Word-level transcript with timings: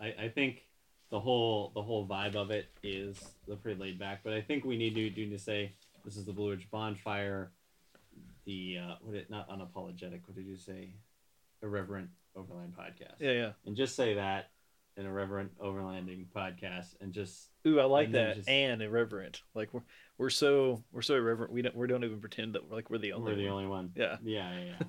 I, 0.00 0.14
I 0.24 0.28
think 0.28 0.64
the 1.10 1.20
whole 1.20 1.72
the 1.74 1.82
whole 1.82 2.06
vibe 2.06 2.34
of 2.36 2.50
it 2.50 2.66
is 2.82 3.18
the 3.46 3.56
pretty 3.56 3.80
laid 3.80 3.98
back, 3.98 4.20
but 4.24 4.32
I 4.32 4.40
think 4.40 4.64
we 4.64 4.76
need 4.76 4.94
to 4.94 5.10
do 5.10 5.28
to 5.30 5.38
say 5.38 5.72
this 6.04 6.16
is 6.16 6.24
the 6.24 6.32
Blue 6.32 6.50
Ridge 6.50 6.68
Bonfire, 6.70 7.50
the 8.44 8.78
uh, 8.82 8.94
what 9.00 9.14
it 9.16 9.30
not 9.30 9.48
unapologetic. 9.48 10.20
What 10.26 10.36
did 10.36 10.46
you 10.46 10.56
say? 10.56 10.90
Irreverent 11.62 12.08
Overland 12.36 12.74
podcast. 12.78 13.16
Yeah, 13.18 13.32
yeah. 13.32 13.50
And 13.66 13.76
just 13.76 13.96
say 13.96 14.14
that 14.14 14.50
an 14.96 15.06
irreverent 15.06 15.56
overlanding 15.58 16.26
podcast, 16.34 16.94
and 17.00 17.12
just 17.12 17.48
Ooh, 17.66 17.80
I 17.80 17.84
like 17.84 18.06
And 18.06 18.14
that. 18.14 18.36
just- 18.36 18.48
And 18.48 18.80
irreverent. 18.82 19.42
Like 19.54 19.72
we're 19.74 19.82
we're 20.18 20.30
so 20.30 20.82
we're 20.92 21.02
so 21.02 21.14
irreverent. 21.14 21.52
We 21.52 21.62
don't 21.62 21.74
we 21.76 21.86
don't 21.88 22.04
even 22.04 22.20
pretend 22.20 22.54
that 22.54 22.68
we're 22.68 22.76
like 22.76 22.90
we're 22.90 22.98
the 22.98 23.12
only. 23.12 23.32
we're 23.32 23.38
the 23.38 23.44
one. 23.46 23.52
only 23.52 23.66
one. 23.66 23.92
Yeah. 23.96 24.16
Yeah, 24.22 24.52
yeah, 24.58 24.64
yeah. 24.80 24.86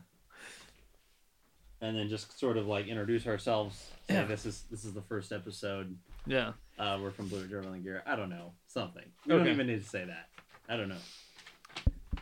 And 1.82 1.98
then 1.98 2.10
just 2.10 2.38
sort 2.40 2.58
of 2.58 2.68
like 2.68 2.88
introduce 2.88 3.26
ourselves. 3.28 3.90
Say 4.08 4.16
Yeah. 4.16 4.26
this 4.26 4.46
is 4.46 4.64
this 4.72 4.84
is 4.86 4.94
the 4.94 5.02
first 5.02 5.32
episode. 5.32 5.96
Yeah. 6.26 6.54
Uh, 6.78 7.00
we're 7.02 7.12
from 7.12 7.28
Blue 7.28 7.42
Ridge 7.42 7.54
Overland 7.54 7.84
Gear. 7.84 8.04
I 8.06 8.16
don't 8.16 8.30
know 8.30 8.54
something. 8.68 9.04
We 9.26 9.34
don't 9.36 9.48
even 9.48 9.68
need 9.68 9.82
to 9.84 9.90
say 9.90 10.06
that. 10.06 10.30
I 10.68 10.78
don't 10.78 10.90
know. 10.90 10.96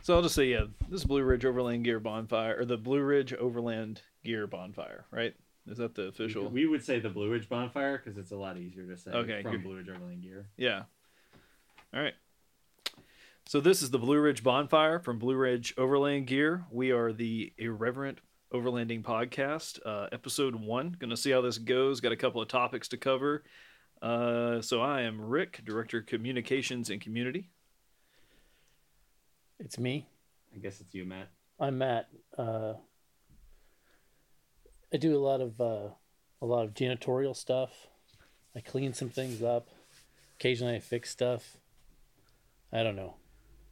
So 0.02 0.14
I'll 0.14 0.22
just 0.22 0.34
say 0.34 0.46
yeah. 0.46 0.64
This 0.88 1.00
is 1.00 1.06
Blue 1.06 1.22
Ridge 1.22 1.44
Overland 1.44 1.84
Gear 1.84 2.00
Bonfire 2.00 2.56
or 2.58 2.64
the 2.64 2.76
Blue 2.76 3.00
Ridge 3.02 3.34
Overland 3.34 4.00
Gear 4.24 4.46
Bonfire, 4.46 5.04
right? 5.10 5.34
Is 5.66 5.76
that 5.78 5.94
the 5.94 6.04
official? 6.04 6.48
We 6.48 6.66
would 6.66 6.82
say 6.84 6.98
the 6.98 7.10
Blue 7.10 7.30
Ridge 7.30 7.48
Bonfire 7.48 7.98
because 8.02 8.16
it's 8.16 8.30
a 8.30 8.36
lot 8.36 8.56
easier 8.56 8.86
to 8.86 8.96
say 8.96 9.10
Okay, 9.10 9.42
from. 9.42 9.62
Blue 9.62 9.76
Ridge 9.76 9.88
Overland 9.90 10.22
Gear. 10.22 10.46
Yeah. 10.56 10.84
All 11.92 12.00
right. 12.00 12.14
So 13.46 13.60
this 13.60 13.82
is 13.82 13.90
the 13.90 13.98
Blue 13.98 14.18
Ridge 14.18 14.42
Bonfire 14.42 14.98
from 14.98 15.18
Blue 15.18 15.34
Ridge 15.34 15.74
Overland 15.78 16.26
Gear. 16.26 16.64
We 16.70 16.90
are 16.90 17.12
the 17.12 17.52
Irreverent 17.58 18.18
Overlanding 18.52 19.02
Podcast, 19.02 19.78
uh, 19.84 20.08
episode 20.10 20.54
one. 20.54 20.96
Going 20.98 21.10
to 21.10 21.16
see 21.16 21.30
how 21.30 21.42
this 21.42 21.58
goes. 21.58 22.00
Got 22.00 22.12
a 22.12 22.16
couple 22.16 22.40
of 22.40 22.48
topics 22.48 22.88
to 22.88 22.96
cover. 22.96 23.44
Uh, 24.00 24.62
so 24.62 24.80
I 24.80 25.02
am 25.02 25.20
Rick, 25.20 25.62
Director 25.66 25.98
of 25.98 26.06
Communications 26.06 26.88
and 26.88 27.00
Community. 27.00 27.50
It's 29.58 29.78
me. 29.78 30.06
I 30.54 30.58
guess 30.58 30.80
it's 30.80 30.94
you, 30.94 31.04
Matt. 31.04 31.28
I'm 31.60 31.78
Matt. 31.78 32.08
Uh, 32.36 32.74
I 34.92 34.96
do 34.96 35.14
a 35.14 35.20
lot 35.20 35.40
of 35.42 35.60
uh, 35.60 35.88
a 36.40 36.46
lot 36.46 36.64
of 36.64 36.74
janitorial 36.74 37.36
stuff. 37.36 37.88
I 38.56 38.60
clean 38.60 38.94
some 38.94 39.10
things 39.10 39.42
up. 39.42 39.68
Occasionally, 40.38 40.76
I 40.76 40.78
fix 40.78 41.10
stuff. 41.10 41.58
I 42.72 42.82
don't 42.82 42.96
know. 42.96 43.16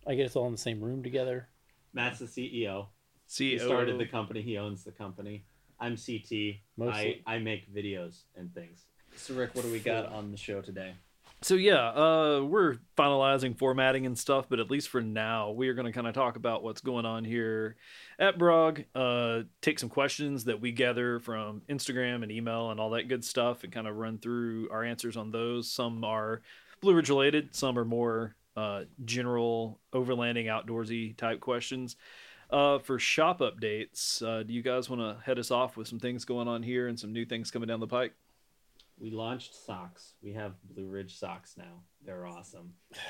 I 0.06 0.16
get 0.16 0.26
us 0.26 0.36
all 0.36 0.46
in 0.46 0.52
the 0.52 0.58
same 0.58 0.80
room 0.80 1.02
together. 1.02 1.48
Matt's 1.94 2.18
the 2.18 2.26
CEO. 2.26 2.88
CEO. 3.28 3.50
He 3.52 3.58
started 3.58 3.98
the 3.98 4.06
company. 4.06 4.42
He 4.42 4.58
owns 4.58 4.84
the 4.84 4.92
company. 4.92 5.44
I'm 5.78 5.96
CT. 5.96 6.56
I, 6.80 7.20
I 7.26 7.38
make 7.38 7.72
videos 7.74 8.22
and 8.36 8.52
things. 8.54 8.84
So 9.16 9.34
Rick, 9.34 9.54
what 9.54 9.64
do 9.64 9.72
we 9.72 9.80
got 9.80 10.06
on 10.06 10.30
the 10.30 10.36
show 10.36 10.60
today? 10.60 10.94
So 11.42 11.54
yeah, 11.54 11.90
uh, 11.90 12.42
we're 12.42 12.76
finalizing 12.96 13.56
formatting 13.56 14.06
and 14.06 14.18
stuff, 14.18 14.46
but 14.48 14.58
at 14.58 14.70
least 14.70 14.88
for 14.88 15.02
now, 15.02 15.50
we 15.50 15.68
are 15.68 15.74
going 15.74 15.86
to 15.86 15.92
kind 15.92 16.06
of 16.06 16.14
talk 16.14 16.36
about 16.36 16.62
what's 16.62 16.80
going 16.80 17.04
on 17.04 17.24
here 17.24 17.76
at 18.18 18.38
Brog. 18.38 18.84
Uh, 18.94 19.42
take 19.60 19.78
some 19.78 19.90
questions 19.90 20.44
that 20.44 20.60
we 20.60 20.72
gather 20.72 21.20
from 21.20 21.60
Instagram 21.68 22.22
and 22.22 22.32
email 22.32 22.70
and 22.70 22.80
all 22.80 22.90
that 22.90 23.08
good 23.08 23.22
stuff, 23.24 23.64
and 23.64 23.72
kind 23.72 23.86
of 23.86 23.96
run 23.96 24.18
through 24.18 24.70
our 24.70 24.82
answers 24.82 25.16
on 25.16 25.30
those. 25.30 25.70
Some 25.70 26.04
are 26.04 26.40
Blue 26.80 26.94
Ridge 26.94 27.10
related, 27.10 27.54
some 27.54 27.78
are 27.78 27.84
more 27.84 28.34
uh, 28.56 28.84
general 29.04 29.78
overlanding, 29.92 30.46
outdoorsy 30.46 31.16
type 31.16 31.40
questions. 31.40 31.96
Uh, 32.50 32.78
for 32.78 32.98
shop 32.98 33.40
updates, 33.40 34.22
uh, 34.22 34.42
do 34.42 34.52
you 34.52 34.62
guys 34.62 34.88
want 34.88 35.02
to 35.02 35.22
head 35.24 35.38
us 35.38 35.50
off 35.50 35.76
with 35.76 35.88
some 35.88 35.98
things 35.98 36.24
going 36.24 36.46
on 36.46 36.62
here 36.62 36.86
and 36.86 36.98
some 36.98 37.12
new 37.12 37.24
things 37.24 37.50
coming 37.50 37.66
down 37.68 37.80
the 37.80 37.86
pike? 37.86 38.12
We 38.98 39.10
launched 39.10 39.54
socks. 39.54 40.14
We 40.22 40.32
have 40.34 40.54
Blue 40.64 40.86
Ridge 40.86 41.18
socks 41.18 41.56
now. 41.56 41.82
They're 42.04 42.26
awesome. 42.26 42.74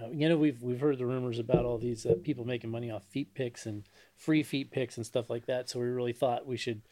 Yeah, 0.00 0.08
you 0.10 0.28
know 0.28 0.36
we've 0.36 0.60
we've 0.60 0.80
heard 0.80 0.98
the 0.98 1.06
rumors 1.06 1.38
about 1.38 1.64
all 1.64 1.78
these 1.78 2.04
uh, 2.04 2.14
people 2.24 2.44
making 2.44 2.68
money 2.68 2.90
off 2.90 3.04
feet 3.10 3.32
picks 3.34 3.64
and 3.64 3.84
free 4.16 4.42
feet 4.42 4.72
picks 4.72 4.96
and 4.96 5.06
stuff 5.06 5.30
like 5.30 5.46
that. 5.46 5.68
So 5.68 5.78
we 5.78 5.86
really 5.86 6.12
thought 6.12 6.48
we 6.48 6.56
should 6.56 6.82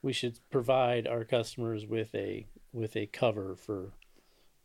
we 0.00 0.14
should 0.14 0.38
provide 0.50 1.06
our 1.06 1.24
customers 1.24 1.84
with 1.84 2.14
a 2.14 2.46
with 2.72 2.96
a 2.96 3.06
cover 3.06 3.54
for 3.54 3.92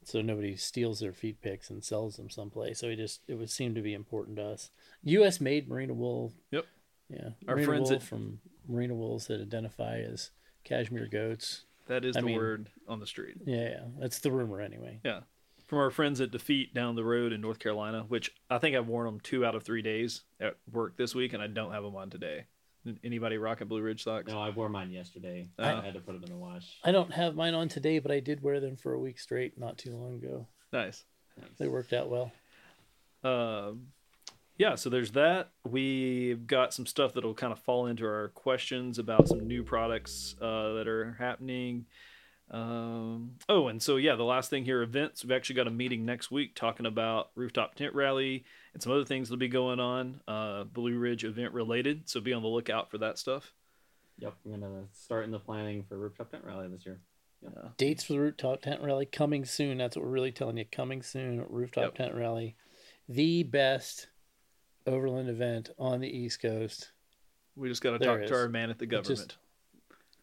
so 0.08 0.22
nobody 0.22 0.56
steals 0.56 1.00
their 1.02 1.12
feet 1.14 1.42
picks 1.42 1.70
and 1.70 1.84
sells 1.84 2.16
them 2.16 2.30
someplace. 2.30 2.80
So 2.80 2.88
it 2.88 2.96
just 2.96 3.22
it 3.28 3.36
would 3.36 3.50
seem 3.50 3.76
to 3.76 3.82
be 3.82 3.94
important 3.94 4.38
to 4.38 4.44
us. 4.46 4.72
U.S. 5.04 5.42
made 5.42 5.68
merino 5.68 5.94
wool. 5.94 6.34
Yep. 6.52 6.66
Yeah, 7.10 7.30
Our 7.48 7.56
merino 7.56 7.72
friends 7.72 7.90
wool 7.90 7.96
at- 7.98 8.04
from 8.04 8.40
merino 8.68 8.96
wools 8.96 9.28
that 9.28 9.42
identify 9.42 10.00
as 10.00 10.32
cashmere 10.64 11.08
goats. 11.08 11.64
That 11.88 12.04
is 12.06 12.16
I 12.18 12.22
the 12.22 12.26
mean- 12.28 12.36
word 12.38 12.70
on 12.88 13.00
the 13.00 13.08
street. 13.08 13.36
Yeah, 13.46 13.64
yeah, 13.70 13.84
that's 14.00 14.20
the 14.20 14.32
rumor 14.32 14.62
anyway. 14.62 15.00
Yeah. 15.06 15.22
From 15.68 15.80
our 15.80 15.90
friends 15.90 16.22
at 16.22 16.32
DeFeet 16.32 16.74
down 16.74 16.96
the 16.96 17.04
road 17.04 17.34
in 17.34 17.42
North 17.42 17.60
Carolina, 17.60 18.06
which 18.08 18.34
I 18.50 18.58
think 18.58 18.76
I've 18.76 18.88
worn 18.88 19.06
them 19.06 19.20
two 19.20 19.46
out 19.46 19.54
of 19.56 19.64
three 19.64 19.82
days 19.82 20.22
at 20.40 20.56
work 20.72 20.96
this 20.96 21.14
week, 21.14 21.34
and 21.34 21.44
I 21.44 21.48
don't 21.48 21.74
have 21.74 21.84
them 21.84 21.96
on 21.98 22.10
today. 22.10 22.46
Anybody 23.04 23.38
rocking 23.38 23.68
Blue 23.68 23.82
Ridge 23.82 24.04
socks? 24.04 24.32
No, 24.32 24.40
I 24.40 24.50
wore 24.50 24.70
mine 24.70 24.92
yesterday. 24.92 25.50
Oh. 25.60 25.64
I 25.64 25.82
had 25.82 25.94
to 25.94 26.00
put 26.00 26.14
them 26.14 26.24
in 26.24 26.30
the 26.30 26.38
wash. 26.38 26.78
I 26.84 26.92
don't 26.92 27.12
have 27.14 27.36
mine 27.36 27.54
on 27.54 27.70
today, 27.70 28.00
but 28.00 28.12
I 28.12 28.20
did 28.20 28.42
wear 28.42 28.60
them 28.60 28.76
for 28.76 28.94
a 28.94 29.00
week 29.00 29.20
straight 29.20 29.58
not 29.58 29.78
too 29.78 29.92
long 29.92 30.16
ago. 30.16 30.48
Nice. 30.72 31.04
Thanks. 31.40 31.58
They 31.58 31.68
worked 31.68 31.94
out 31.94 32.10
well. 32.10 32.32
Um, 33.24 33.88
yeah, 34.58 34.76
so 34.76 34.90
there's 34.90 35.12
that. 35.12 35.52
We've 35.64 36.48
got 36.48 36.74
some 36.74 36.86
stuff 36.86 37.14
that'll 37.14 37.36
kind 37.36 37.54
of 37.54 37.60
fall 37.60 37.86
into 37.86 38.06
our 38.06 38.30
questions 38.30 38.98
about 38.98 39.28
some 39.28 39.48
new 39.48 39.64
products 39.64 40.36
uh, 40.42 40.74
that 40.74 40.88
are 40.88 41.16
happening. 41.20 41.86
Um, 42.50 43.32
oh, 43.50 43.68
and 43.68 43.82
so 43.82 43.98
yeah, 43.98 44.16
the 44.16 44.24
last 44.24 44.50
thing 44.50 44.66
here 44.66 44.82
events. 44.82 45.24
We've 45.24 45.36
actually 45.36 45.58
got 45.58 45.68
a 45.68 45.72
meeting 45.72 46.06
next 46.06 46.32
week 46.32 46.56
talking 46.56 46.86
about 46.86 47.30
rooftop 47.36 47.76
tent 47.76 47.94
rally 47.94 48.46
and 48.78 48.84
some 48.84 48.92
other 48.92 49.06
things 49.06 49.28
that'll 49.28 49.40
be 49.40 49.48
going 49.48 49.80
on, 49.80 50.22
uh, 50.28 50.64
Blue 50.66 51.00
Ridge 51.00 51.24
event 51.24 51.52
related. 51.52 52.08
So 52.08 52.22
be 52.22 52.32
on 52.32 52.44
the 52.44 52.48
lookout 52.48 52.92
for 52.92 53.00
that 53.00 53.18
stuff. 53.18 53.52
Yep, 54.20 54.36
I'm 54.46 54.52
gonna 54.52 54.84
start 54.94 55.26
in 55.26 55.32
the 55.32 55.40
planning 55.40 55.84
for 55.90 55.98
rooftop 55.98 56.30
tent 56.30 56.44
rally 56.46 56.68
this 56.68 56.86
year. 56.86 57.00
Dates 57.78 58.04
for 58.04 58.14
the 58.14 58.20
rooftop 58.20 58.62
tent 58.62 58.82
rally 58.84 59.08
coming 59.08 59.46
soon. 59.46 59.80
That's 59.80 59.96
what 59.96 60.06
we're 60.06 60.12
really 60.12 60.32
telling 60.32 60.58
you. 60.58 60.66
Coming 60.66 61.02
soon, 61.02 61.44
rooftop 61.50 61.86
Yep. 61.86 61.96
tent 61.96 62.14
rally, 62.16 62.56
the 63.10 63.42
best 63.42 64.10
overland 64.86 65.28
event 65.28 65.72
on 65.80 66.00
the 66.00 66.16
East 66.16 66.40
Coast. 66.40 66.92
We 67.56 67.70
just 67.70 67.82
got 67.82 67.98
to 67.98 68.06
talk 68.06 68.20
it 68.20 68.28
to 68.28 68.36
our 68.36 68.48
man 68.48 68.70
at 68.70 68.78
the 68.78 68.86
just- 68.86 69.08
government. 69.08 69.38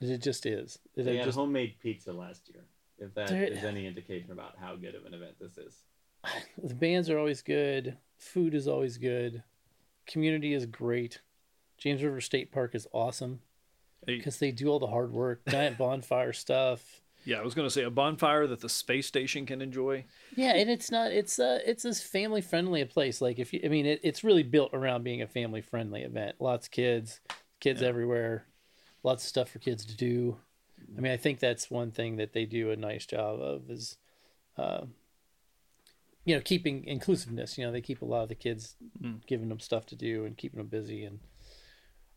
It 0.00 0.18
just 0.22 0.46
is. 0.46 0.78
It 0.94 1.02
They 1.02 1.16
had 1.16 1.24
just, 1.26 1.36
homemade 1.38 1.74
pizza 1.80 2.12
last 2.12 2.48
year. 2.48 2.62
If 2.98 3.14
that 3.14 3.30
There- 3.30 3.42
is 3.46 3.64
any 3.64 3.84
indication 3.86 4.30
about 4.30 4.56
how 4.58 4.76
good 4.76 4.94
of 4.94 5.06
an 5.06 5.14
event 5.14 5.40
this 5.40 5.58
is. 5.58 5.82
the 6.62 6.74
bands 6.74 7.10
are 7.10 7.18
always 7.18 7.42
good. 7.42 7.96
Food 8.18 8.54
is 8.54 8.68
always 8.68 8.98
good. 8.98 9.42
Community 10.06 10.54
is 10.54 10.66
great. 10.66 11.20
James 11.78 12.02
River 12.02 12.20
State 12.20 12.52
Park 12.52 12.74
is 12.74 12.86
awesome 12.92 13.40
because 14.06 14.38
they 14.38 14.50
do 14.50 14.68
all 14.68 14.78
the 14.78 14.86
hard 14.86 15.12
work. 15.12 15.42
Giant 15.48 15.76
bonfire 15.78 16.32
stuff. 16.32 17.00
yeah, 17.24 17.38
I 17.38 17.42
was 17.42 17.54
going 17.54 17.66
to 17.66 17.72
say 17.72 17.82
a 17.84 17.90
bonfire 17.90 18.46
that 18.46 18.60
the 18.60 18.68
space 18.68 19.06
station 19.06 19.44
can 19.46 19.60
enjoy. 19.62 20.04
Yeah, 20.36 20.54
and 20.54 20.70
it's 20.70 20.90
not. 20.90 21.10
It's 21.12 21.38
uh, 21.38 21.60
it's 21.66 21.84
as 21.84 22.02
family 22.02 22.40
friendly 22.40 22.80
a 22.80 22.86
place. 22.86 23.20
Like 23.20 23.38
if 23.38 23.52
you, 23.52 23.60
I 23.64 23.68
mean, 23.68 23.86
it, 23.86 24.00
it's 24.02 24.22
really 24.24 24.42
built 24.42 24.70
around 24.72 25.04
being 25.04 25.22
a 25.22 25.26
family 25.26 25.60
friendly 25.62 26.02
event. 26.02 26.36
Lots 26.38 26.66
of 26.66 26.70
kids, 26.70 27.20
kids 27.60 27.80
Yeah. 27.82 27.88
everywhere, 27.88 28.46
lots 29.02 29.24
of 29.24 29.28
stuff 29.28 29.50
for 29.50 29.58
kids 29.58 29.84
to 29.86 29.96
do. 29.96 30.36
I 30.96 31.00
mean, 31.00 31.12
I 31.12 31.16
think 31.16 31.40
that's 31.40 31.70
one 31.70 31.90
thing 31.90 32.16
that 32.16 32.34
they 32.34 32.44
do 32.44 32.70
a 32.70 32.76
nice 32.76 33.06
job 33.06 33.40
of 33.40 33.70
is, 33.70 33.96
uh, 34.58 34.82
you 36.24 36.34
know, 36.34 36.40
keeping 36.40 36.84
inclusiveness. 36.84 37.58
You 37.58 37.66
know, 37.66 37.72
they 37.72 37.80
keep 37.80 38.02
a 38.02 38.06
lot 38.06 38.22
of 38.22 38.28
the 38.28 38.34
kids, 38.34 38.76
Mm. 39.02 39.26
giving 39.26 39.48
them 39.48 39.60
stuff 39.60 39.86
to 39.86 39.96
do 39.96 40.24
and 40.24 40.36
keeping 40.36 40.58
them 40.58 40.68
busy 40.68 41.04
and 41.04 41.20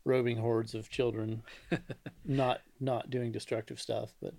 roving 0.04 0.38
hordes 0.38 0.74
of 0.74 0.88
children, 0.90 1.42
not 2.24 2.60
not 2.80 3.10
doing 3.10 3.32
destructive 3.32 3.80
stuff, 3.80 4.14
but 4.22 4.34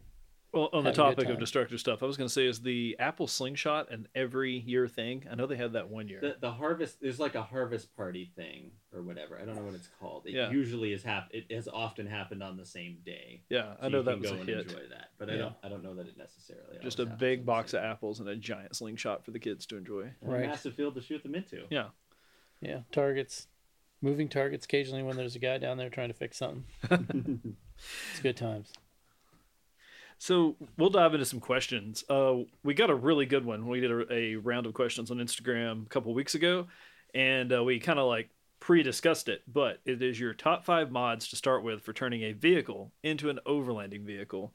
Well, 0.51 0.69
on 0.73 0.83
the 0.83 0.89
Have 0.89 0.97
a 0.97 1.01
good 1.01 1.15
topic 1.15 1.29
of 1.29 1.39
destructive 1.39 1.79
stuff, 1.79 2.01
I 2.01 2.07
was 2.07 2.17
going 2.17 2.27
to 2.27 2.33
say 2.33 2.47
is 2.47 2.59
the 2.61 2.95
Apple 2.97 3.27
Slingshot 3.27 3.91
an 3.91 4.07
every 4.15 4.57
year 4.57 4.87
thing. 4.87 5.25
I 5.31 5.35
know 5.35 5.45
they 5.45 5.55
had 5.57 5.73
that 5.73 5.89
one 5.89 6.07
year. 6.07 6.19
The, 6.21 6.37
the 6.39 6.51
harvest 6.51 6.99
there's 7.01 7.19
like 7.19 7.35
a 7.35 7.43
harvest 7.43 7.95
party 7.95 8.31
thing 8.35 8.71
or 8.91 9.03
whatever. 9.03 9.37
I 9.39 9.45
don't 9.45 9.55
know 9.55 9.61
what 9.61 9.75
it's 9.75 9.89
called. 9.99 10.25
It 10.25 10.33
Yeah. 10.33 10.49
usually 10.49 10.91
is 10.91 11.03
hap- 11.03 11.29
it 11.31 11.51
has 11.51 11.67
often 11.67 12.07
happened 12.07 12.41
on 12.41 12.57
the 12.57 12.65
same 12.65 12.97
day. 13.05 13.43
yeah, 13.49 13.75
I 13.79 13.89
know 13.89 13.99
you 13.99 14.03
that 14.05 14.11
can 14.13 14.21
was 14.21 14.31
go 14.31 14.37
a 14.37 14.39
and 14.39 14.49
hit. 14.49 14.57
enjoy 14.61 14.87
that. 14.89 15.09
But 15.19 15.29
I 15.29 15.37
don't 15.37 15.55
I 15.63 15.69
don't 15.69 15.83
know 15.83 15.93
that 15.93 16.07
it 16.07 16.17
necessarily 16.17 16.77
Just 16.81 16.99
a 16.99 17.05
big 17.05 17.45
box 17.45 17.73
of 17.75 17.83
apples 17.83 18.19
and 18.19 18.27
a 18.27 18.35
giant 18.35 18.75
slingshot 18.75 19.23
for 19.25 19.29
the 19.29 19.39
kids 19.39 19.67
to 19.67 19.77
enjoy. 19.77 20.13
Right. 20.21 20.45
a 20.45 20.47
massive 20.47 20.73
field 20.73 20.95
to 20.95 21.01
shoot 21.01 21.21
them 21.21 21.35
into. 21.35 21.65
Yeah. 21.69 21.89
yeah, 22.59 22.79
targets, 22.91 23.47
moving 24.01 24.27
targets 24.29 24.65
occasionally 24.65 25.03
when 25.03 25.15
there's 25.15 25.35
a 25.35 25.39
guy 25.39 25.59
down 25.59 25.77
there 25.77 25.89
trying 25.91 26.09
to 26.09 26.15
fix 26.15 26.37
something. 26.37 26.65
It's 28.11 28.19
good 28.21 28.35
times. 28.35 28.73
So 30.19 30.57
we'll 30.77 30.89
dive 30.89 31.13
into 31.13 31.25
some 31.25 31.39
questions. 31.39 32.03
Uh, 32.09 32.39
we 32.61 32.73
got 32.73 32.89
a 32.89 32.95
really 32.95 33.25
good 33.25 33.45
one. 33.45 33.67
We 33.67 33.79
did 33.79 33.89
a, 33.89 34.13
a 34.13 34.35
round 34.35 34.65
of 34.65 34.73
questions 34.73 35.11
on 35.11 35.17
Instagram 35.17 35.85
a 35.85 35.89
couple 35.89 36.13
weeks 36.13 36.35
ago, 36.35 36.67
and 37.15 37.51
uh, 37.53 37.63
we 37.63 37.79
kind 37.79 37.99
of 37.99 38.07
like 38.07 38.29
pre-discussed 38.59 39.29
it. 39.29 39.41
But 39.47 39.79
it 39.85 40.03
is 40.03 40.19
your 40.19 40.33
top 40.33 40.65
five 40.65 40.91
mods 40.91 41.29
to 41.29 41.37
start 41.37 41.63
with 41.63 41.81
for 41.81 41.93
turning 41.93 42.23
a 42.23 42.33
vehicle 42.33 42.91
into 43.01 43.29
an 43.29 43.39
overlanding 43.47 44.05
vehicle. 44.05 44.53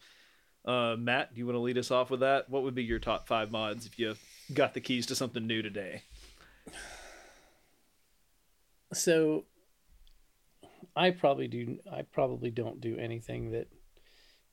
Uh, 0.66 0.96
Matt, 0.98 1.32
do 1.32 1.38
you 1.38 1.46
want 1.46 1.56
to 1.56 1.60
lead 1.60 1.78
us 1.78 1.90
off 1.90 2.10
with 2.10 2.20
that? 2.20 2.50
What 2.50 2.62
would 2.62 2.74
be 2.74 2.84
your 2.84 2.98
top 2.98 3.26
five 3.26 3.50
mods 3.50 3.86
if 3.86 3.98
you 3.98 4.16
got 4.52 4.74
the 4.74 4.80
keys 4.82 5.06
to 5.06 5.14
something 5.14 5.46
new 5.46 5.62
today? 5.62 6.02
So 8.92 9.44
I 10.94 11.10
probably 11.10 11.48
do 11.48 11.78
I 11.90 12.02
probably 12.02 12.50
don't 12.50 12.82
do 12.82 12.98
anything 12.98 13.52
that 13.52 13.68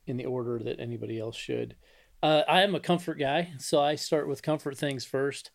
in 0.05 0.17
the 0.17 0.25
order 0.25 0.59
that 0.59 0.79
anybody 0.79 1.19
else 1.19 1.35
should. 1.35 1.75
Uh, 2.23 2.43
I 2.47 2.61
am 2.61 2.75
a 2.75 2.79
comfort 2.79 3.17
guy, 3.19 3.53
so 3.57 3.81
I 3.81 3.95
start 3.95 4.27
with 4.27 4.43
comfort 4.43 4.77
things 4.77 5.05
first. 5.05 5.51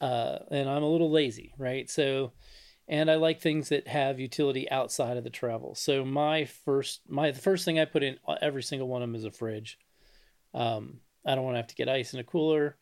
Uh, 0.00 0.38
and 0.50 0.68
I'm 0.68 0.82
a 0.82 0.88
little 0.88 1.10
lazy, 1.10 1.54
right? 1.58 1.88
So 1.88 2.32
and 2.88 3.10
I 3.10 3.16
like 3.16 3.40
things 3.40 3.70
that 3.70 3.88
have 3.88 4.20
utility 4.20 4.70
outside 4.70 5.16
of 5.16 5.24
the 5.24 5.30
travel. 5.30 5.74
So 5.74 6.04
my 6.04 6.44
first 6.44 7.00
my 7.08 7.30
the 7.30 7.40
first 7.40 7.64
thing 7.64 7.80
I 7.80 7.84
put 7.84 8.02
in 8.02 8.18
every 8.40 8.62
single 8.62 8.88
one 8.88 9.02
of 9.02 9.08
them 9.08 9.16
is 9.16 9.24
a 9.24 9.30
fridge. 9.30 9.78
Um, 10.54 11.00
I 11.26 11.34
don't 11.34 11.44
want 11.44 11.54
to 11.54 11.58
have 11.58 11.66
to 11.68 11.74
get 11.74 11.88
ice 11.88 12.14
in 12.14 12.20
a 12.20 12.24
cooler. 12.24 12.76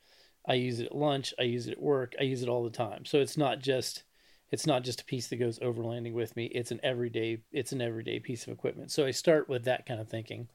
I 0.47 0.55
use 0.55 0.79
it 0.79 0.87
at 0.87 0.95
lunch. 0.95 1.33
I 1.39 1.45
use 1.45 1.67
it 1.67 1.73
at 1.73 1.83
work. 1.83 2.15
I 2.21 2.25
use 2.25 2.43
it 2.43 2.49
all 2.49 2.65
the 2.65 2.71
time. 2.71 3.07
So 3.07 3.19
it's 3.19 3.39
not 3.39 3.61
just 3.61 4.05
it's 4.51 4.67
not 4.67 4.85
just 4.85 5.01
a 5.01 5.05
piece 5.05 5.29
that 5.29 5.37
goes 5.37 5.59
overlanding 5.61 6.13
with 6.13 6.37
me. 6.37 6.47
It's 6.47 6.71
an 6.71 6.81
everyday 6.83 7.43
it's 7.51 7.73
an 7.73 7.81
everyday 7.81 8.21
piece 8.21 8.47
of 8.47 8.53
equipment. 8.53 8.91
So 8.91 9.07
I 9.07 9.11
start 9.11 9.49
with 9.49 9.65
that 9.65 9.87
kind 9.87 10.01
of 10.01 10.09
thinking. 10.09 10.49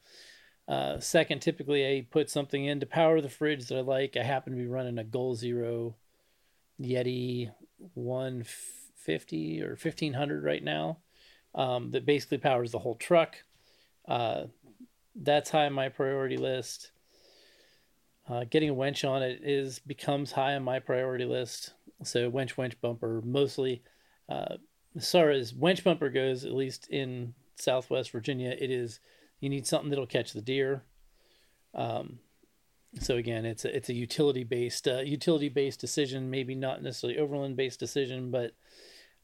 Uh, 0.70 1.00
second, 1.00 1.40
typically 1.40 1.84
I 1.84 2.06
put 2.08 2.30
something 2.30 2.64
in 2.64 2.78
to 2.78 2.86
power 2.86 3.20
the 3.20 3.28
fridge 3.28 3.66
that 3.66 3.78
I 3.78 3.80
like. 3.80 4.16
I 4.16 4.22
happen 4.22 4.52
to 4.52 4.58
be 4.58 4.68
running 4.68 4.98
a 4.98 5.04
Goal 5.04 5.34
Zero 5.34 5.96
Yeti 6.80 7.50
150 7.94 9.62
or 9.62 9.70
1500 9.70 10.44
right 10.44 10.62
now 10.62 10.98
um, 11.56 11.90
that 11.90 12.06
basically 12.06 12.38
powers 12.38 12.70
the 12.70 12.78
whole 12.78 12.94
truck. 12.94 13.38
Uh, 14.06 14.44
that's 15.16 15.50
high 15.50 15.66
on 15.66 15.72
my 15.72 15.88
priority 15.88 16.36
list. 16.36 16.92
Uh, 18.28 18.44
getting 18.48 18.70
a 18.70 18.74
winch 18.74 19.04
on 19.04 19.24
it 19.24 19.40
is 19.42 19.80
becomes 19.80 20.30
high 20.30 20.54
on 20.54 20.62
my 20.62 20.78
priority 20.78 21.24
list. 21.24 21.72
So 22.04 22.28
winch, 22.28 22.56
winch, 22.56 22.80
bumper, 22.80 23.20
mostly. 23.24 23.82
Uh, 24.28 24.58
as 24.94 25.10
far 25.10 25.30
as 25.30 25.52
winch 25.52 25.82
bumper 25.82 26.10
goes, 26.10 26.44
at 26.44 26.52
least 26.52 26.86
in 26.90 27.34
Southwest 27.56 28.12
Virginia, 28.12 28.50
it 28.56 28.70
is 28.70 29.00
you 29.40 29.48
need 29.48 29.66
something 29.66 29.90
that'll 29.90 30.06
catch 30.06 30.32
the 30.32 30.40
deer. 30.42 30.82
Um, 31.74 32.18
so 33.00 33.16
again, 33.16 33.44
it's 33.44 33.64
a, 33.64 33.74
it's 33.76 33.88
a 33.88 33.94
utility 33.94 34.44
based 34.44 34.88
uh, 34.88 34.98
utility 34.98 35.48
based 35.48 35.80
decision, 35.80 36.30
maybe 36.30 36.54
not 36.54 36.82
necessarily 36.82 37.18
overland 37.18 37.56
based 37.56 37.78
decision, 37.80 38.30
but 38.30 38.52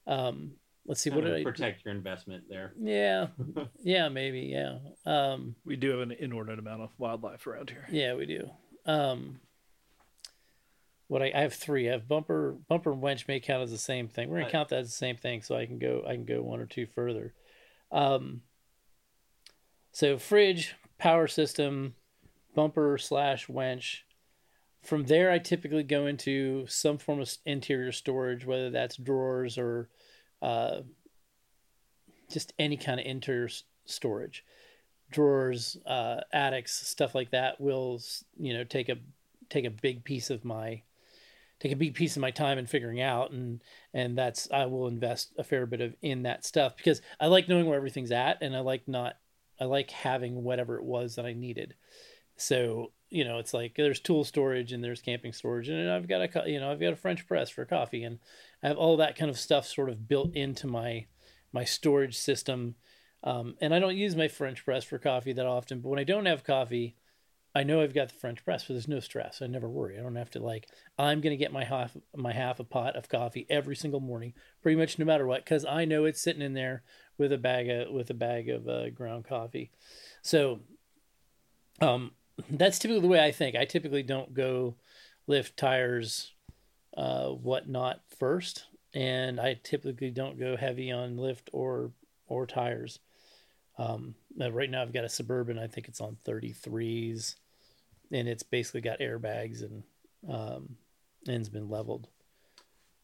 um, 0.06 0.52
let's 0.86 1.00
see 1.00 1.10
Kind 1.10 1.22
what 1.22 1.30
of 1.30 1.36
did 1.36 1.46
I 1.46 1.50
protect 1.50 1.84
your 1.84 1.92
investment 1.94 2.44
there. 2.48 2.72
yeah, 2.80 3.26
yeah, 3.82 4.08
maybe, 4.08 4.40
yeah. 4.42 4.78
Um, 5.04 5.56
We 5.64 5.74
do 5.76 5.90
have 5.90 6.00
an 6.00 6.12
inordinate 6.12 6.60
amount 6.60 6.82
of 6.82 6.90
wildlife 6.98 7.46
around 7.46 7.70
here. 7.70 7.86
yeah, 7.90 8.14
we 8.14 8.26
do. 8.26 8.48
Um, 8.86 9.40
what 11.08 11.22
I, 11.22 11.32
I 11.34 11.40
have 11.40 11.54
three. 11.54 11.88
I 11.88 11.92
have 11.92 12.06
bumper, 12.08 12.56
bumper 12.68 12.92
and 12.92 13.00
winch 13.02 13.26
may 13.28 13.40
count 13.40 13.62
as 13.64 13.70
the 13.72 13.78
same 13.78 14.08
thing. 14.08 14.28
We're 14.28 14.36
gonna 14.36 14.44
Right. 14.46 14.52
count 14.52 14.68
that 14.70 14.78
as 14.80 14.86
the 14.88 14.92
same 14.96 15.16
thing, 15.16 15.42
so 15.42 15.56
I 15.56 15.66
can 15.66 15.78
go, 15.78 16.04
I 16.06 16.14
can 16.14 16.24
go 16.24 16.42
one 16.42 16.60
or 16.60 16.66
two 16.66 16.86
further. 16.86 17.34
Um, 17.90 18.42
so 19.96 20.18
fridge, 20.18 20.74
power 20.98 21.26
system, 21.26 21.94
bumper 22.54 22.98
slash 22.98 23.48
winch. 23.48 24.04
From 24.82 25.04
there, 25.04 25.30
I 25.30 25.38
typically 25.38 25.84
go 25.84 26.06
into 26.06 26.66
some 26.66 26.98
form 26.98 27.18
of 27.18 27.34
interior 27.46 27.92
storage, 27.92 28.44
whether 28.44 28.68
that's 28.68 28.98
drawers 28.98 29.56
or 29.56 29.88
uh, 30.42 30.80
just 32.30 32.52
any 32.58 32.76
kind 32.76 33.00
of 33.00 33.06
interior 33.06 33.48
storage 33.86 34.44
drawers, 35.10 35.78
uh, 35.86 36.20
attics, 36.30 36.86
stuff 36.86 37.14
like 37.14 37.30
that 37.30 37.58
will, 37.58 37.98
you 38.38 38.52
know, 38.52 38.64
take 38.64 38.90
a 38.90 38.98
take 39.48 39.64
a 39.64 39.70
big 39.70 40.04
piece 40.04 40.28
of 40.28 40.44
my 40.44 40.82
take 41.58 41.72
a 41.72 41.76
big 41.76 41.94
piece 41.94 42.16
of 42.16 42.20
my 42.20 42.30
time 42.30 42.58
in 42.58 42.66
figuring 42.66 43.00
out, 43.00 43.30
and 43.30 43.62
and 43.94 44.18
that's 44.18 44.46
I 44.52 44.66
will 44.66 44.88
invest 44.88 45.32
a 45.38 45.42
fair 45.42 45.64
bit 45.64 45.80
of 45.80 45.94
in 46.02 46.24
that 46.24 46.44
stuff 46.44 46.76
because 46.76 47.00
I 47.18 47.28
like 47.28 47.48
knowing 47.48 47.64
where 47.64 47.78
everything's 47.78 48.12
at, 48.12 48.42
and 48.42 48.54
I 48.54 48.60
like 48.60 48.86
not 48.86 49.16
I 49.60 49.64
like 49.64 49.90
having 49.90 50.42
whatever 50.42 50.76
it 50.76 50.84
was 50.84 51.16
that 51.16 51.26
I 51.26 51.32
needed. 51.32 51.74
So 52.36 52.92
you 53.08 53.24
know, 53.24 53.38
it's 53.38 53.54
like 53.54 53.74
there's 53.76 54.00
tool 54.00 54.24
storage 54.24 54.72
and 54.72 54.82
there's 54.82 55.00
camping 55.00 55.32
storage, 55.32 55.68
and 55.68 55.90
I've 55.90 56.08
got 56.08 56.22
a 56.22 56.50
you 56.50 56.58
know 56.58 56.70
I've 56.70 56.80
got 56.80 56.92
a 56.92 56.96
French 56.96 57.26
press 57.26 57.50
for 57.50 57.64
coffee, 57.64 58.02
and 58.02 58.18
I 58.62 58.68
have 58.68 58.78
all 58.78 58.96
that 58.96 59.16
kind 59.16 59.30
of 59.30 59.38
stuff 59.38 59.66
sort 59.66 59.90
of 59.90 60.08
built 60.08 60.34
into 60.34 60.66
my 60.66 61.06
my 61.52 61.64
storage 61.64 62.16
system. 62.16 62.74
Um, 63.22 63.54
and 63.60 63.74
I 63.74 63.78
don't 63.78 63.96
use 63.96 64.14
my 64.14 64.28
French 64.28 64.64
press 64.64 64.84
for 64.84 64.98
coffee 64.98 65.32
that 65.32 65.46
often, 65.46 65.80
but 65.80 65.88
when 65.88 65.98
I 65.98 66.04
don't 66.04 66.26
have 66.26 66.44
coffee, 66.44 66.96
I 67.54 67.64
know 67.64 67.80
I've 67.80 67.94
got 67.94 68.08
the 68.08 68.14
French 68.14 68.44
press, 68.44 68.66
so 68.66 68.74
there's 68.74 68.86
no 68.86 69.00
stress. 69.00 69.40
I 69.40 69.46
never 69.46 69.68
worry. 69.68 69.98
I 69.98 70.02
don't 70.02 70.16
have 70.16 70.30
to 70.30 70.40
like 70.40 70.68
I'm 70.98 71.20
gonna 71.20 71.36
get 71.36 71.52
my 71.52 71.64
half 71.64 71.96
my 72.14 72.32
half 72.32 72.60
a 72.60 72.64
pot 72.64 72.96
of 72.96 73.08
coffee 73.08 73.46
every 73.48 73.76
single 73.76 74.00
morning, 74.00 74.34
pretty 74.62 74.76
much 74.76 74.98
no 74.98 75.04
matter 75.04 75.26
what, 75.26 75.44
because 75.44 75.64
I 75.64 75.84
know 75.84 76.04
it's 76.04 76.20
sitting 76.20 76.42
in 76.42 76.54
there 76.54 76.82
with 77.18 77.32
a 77.32 77.38
bag 77.38 77.68
of 77.68 77.90
with 77.90 78.10
a 78.10 78.14
bag 78.14 78.48
of 78.48 78.68
uh, 78.68 78.90
ground 78.90 79.24
coffee. 79.24 79.70
So, 80.22 80.60
um, 81.80 82.12
that's 82.50 82.78
typically 82.78 83.00
the 83.00 83.08
way 83.08 83.24
I 83.24 83.32
think. 83.32 83.56
I 83.56 83.64
typically 83.64 84.02
don't 84.02 84.34
go 84.34 84.76
lift 85.26 85.56
tires, 85.56 86.32
uh, 86.96 87.28
whatnot 87.28 88.00
first, 88.18 88.66
and 88.94 89.40
I 89.40 89.58
typically 89.62 90.10
don't 90.10 90.38
go 90.38 90.56
heavy 90.56 90.90
on 90.90 91.16
lift 91.16 91.50
or 91.52 91.92
or 92.26 92.46
tires. 92.46 92.98
Um, 93.78 94.14
right 94.38 94.70
now 94.70 94.82
I've 94.82 94.92
got 94.92 95.04
a 95.04 95.08
suburban. 95.08 95.58
I 95.58 95.66
think 95.66 95.88
it's 95.88 96.00
on 96.00 96.16
33s, 96.26 97.36
and 98.10 98.28
it's 98.28 98.42
basically 98.42 98.80
got 98.80 99.00
airbags 99.00 99.62
and 99.62 99.82
um, 100.28 100.76
and's 101.28 101.48
been 101.48 101.68
leveled. 101.68 102.08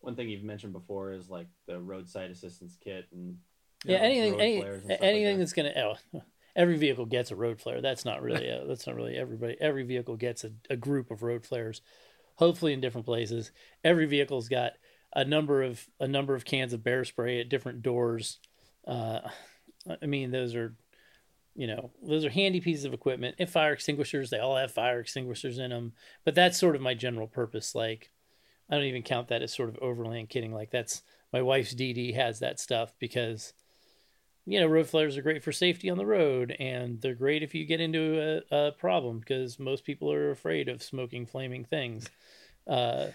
One 0.00 0.16
thing 0.16 0.28
you've 0.28 0.42
mentioned 0.42 0.72
before 0.72 1.12
is 1.12 1.30
like 1.30 1.46
the 1.66 1.78
roadside 1.78 2.30
assistance 2.30 2.76
kit 2.82 3.06
and 3.12 3.36
Yeah, 3.84 3.98
know, 3.98 4.04
anything, 4.04 4.40
any, 4.40 4.60
stuff 4.60 4.82
like 4.88 4.98
anything 5.02 5.36
that. 5.36 5.38
that's 5.38 5.52
gonna. 5.52 5.72
Oh, 6.14 6.22
every 6.54 6.76
vehicle 6.76 7.06
gets 7.06 7.30
a 7.30 7.36
road 7.36 7.60
flare. 7.60 7.80
That's 7.80 8.04
not 8.04 8.22
really. 8.22 8.48
A, 8.48 8.64
that's 8.66 8.86
not 8.86 8.96
really 8.96 9.16
everybody. 9.16 9.56
Every 9.60 9.82
vehicle 9.82 10.16
gets 10.16 10.44
a, 10.44 10.50
a 10.70 10.76
group 10.76 11.10
of 11.10 11.22
road 11.22 11.44
flares, 11.44 11.82
hopefully 12.36 12.72
in 12.72 12.80
different 12.80 13.06
places. 13.06 13.50
Every 13.84 14.06
vehicle's 14.06 14.48
got 14.48 14.72
a 15.14 15.24
number 15.24 15.62
of 15.62 15.86
a 16.00 16.08
number 16.08 16.34
of 16.34 16.44
cans 16.44 16.72
of 16.72 16.84
bear 16.84 17.04
spray 17.04 17.40
at 17.40 17.48
different 17.48 17.82
doors. 17.82 18.38
Uh, 18.86 19.20
I 20.00 20.06
mean, 20.06 20.30
those 20.30 20.54
are, 20.54 20.74
you 21.54 21.66
know, 21.66 21.90
those 22.02 22.24
are 22.24 22.30
handy 22.30 22.60
pieces 22.60 22.84
of 22.84 22.94
equipment. 22.94 23.36
And 23.38 23.48
fire 23.48 23.72
extinguishers, 23.72 24.30
they 24.30 24.38
all 24.38 24.56
have 24.56 24.72
fire 24.72 25.00
extinguishers 25.00 25.58
in 25.58 25.70
them. 25.70 25.92
But 26.24 26.34
that's 26.34 26.58
sort 26.58 26.76
of 26.76 26.82
my 26.82 26.94
general 26.94 27.26
purpose. 27.26 27.74
Like, 27.74 28.10
I 28.70 28.76
don't 28.76 28.84
even 28.84 29.02
count 29.02 29.28
that 29.28 29.42
as 29.42 29.52
sort 29.52 29.68
of 29.68 29.78
overland 29.82 30.28
kidding. 30.28 30.52
Like 30.52 30.70
that's 30.70 31.02
my 31.32 31.42
wife's 31.42 31.74
DD 31.74 32.14
has 32.14 32.38
that 32.40 32.60
stuff 32.60 32.94
because 32.98 33.52
you 34.46 34.58
know, 34.60 34.66
road 34.66 34.88
flares 34.88 35.16
are 35.16 35.22
great 35.22 35.42
for 35.42 35.52
safety 35.52 35.88
on 35.88 35.98
the 35.98 36.06
road, 36.06 36.56
and 36.58 37.00
they're 37.00 37.14
great 37.14 37.42
if 37.42 37.54
you 37.54 37.64
get 37.64 37.80
into 37.80 38.42
a, 38.50 38.68
a 38.68 38.72
problem 38.72 39.20
because 39.20 39.58
most 39.58 39.84
people 39.84 40.12
are 40.12 40.30
afraid 40.30 40.68
of 40.68 40.82
smoking 40.82 41.26
flaming 41.26 41.64
things. 41.64 42.08
Uh, 42.66 43.08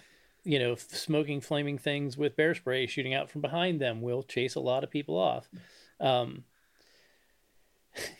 you 0.44 0.58
know, 0.58 0.74
smoking 0.76 1.40
flaming 1.40 1.76
things 1.76 2.16
with 2.16 2.36
bear 2.36 2.54
spray 2.54 2.86
shooting 2.86 3.12
out 3.12 3.30
from 3.30 3.42
behind 3.42 3.80
them 3.80 4.00
will 4.00 4.22
chase 4.22 4.54
a 4.54 4.60
lot 4.60 4.82
of 4.82 4.90
people 4.90 5.18
off. 5.18 5.48
Um, 6.00 6.44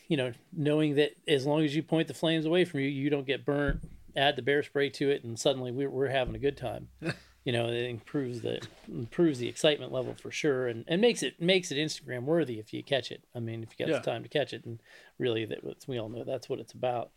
you 0.08 0.16
know, 0.16 0.32
knowing 0.52 0.96
that 0.96 1.12
as 1.26 1.46
long 1.46 1.64
as 1.64 1.74
you 1.74 1.82
point 1.82 2.08
the 2.08 2.14
flames 2.14 2.44
away 2.44 2.64
from 2.64 2.80
you, 2.80 2.88
you 2.88 3.08
don't 3.08 3.26
get 3.26 3.46
burnt. 3.46 3.80
Add 4.16 4.36
the 4.36 4.42
bear 4.42 4.62
spray 4.62 4.90
to 4.90 5.10
it, 5.10 5.24
and 5.24 5.38
suddenly 5.38 5.70
we're 5.70 5.90
we're 5.90 6.08
having 6.08 6.34
a 6.34 6.40
good 6.40 6.56
time. 6.56 6.88
you 7.48 7.52
know, 7.52 7.68
it 7.68 7.88
improves 7.88 8.42
the 8.42 8.60
improves 8.88 9.38
the 9.38 9.48
excitement 9.48 9.90
level 9.90 10.14
for 10.20 10.30
sure, 10.30 10.66
and, 10.68 10.84
and 10.86 11.00
makes 11.00 11.22
it 11.22 11.40
makes 11.40 11.70
it 11.72 11.76
Instagram 11.76 12.24
worthy 12.24 12.58
if 12.58 12.74
you 12.74 12.82
catch 12.82 13.10
it. 13.10 13.24
I 13.34 13.40
mean, 13.40 13.62
if 13.62 13.70
you 13.72 13.86
got 13.86 13.90
Yeah. 13.90 14.00
the 14.00 14.10
time 14.10 14.22
to 14.22 14.28
catch 14.28 14.52
it, 14.52 14.66
and 14.66 14.82
really 15.18 15.46
that 15.46 15.60
we 15.88 15.98
all 15.98 16.10
know 16.10 16.24
that's 16.24 16.46
what 16.50 16.58
it's 16.60 16.74
about. 16.74 17.10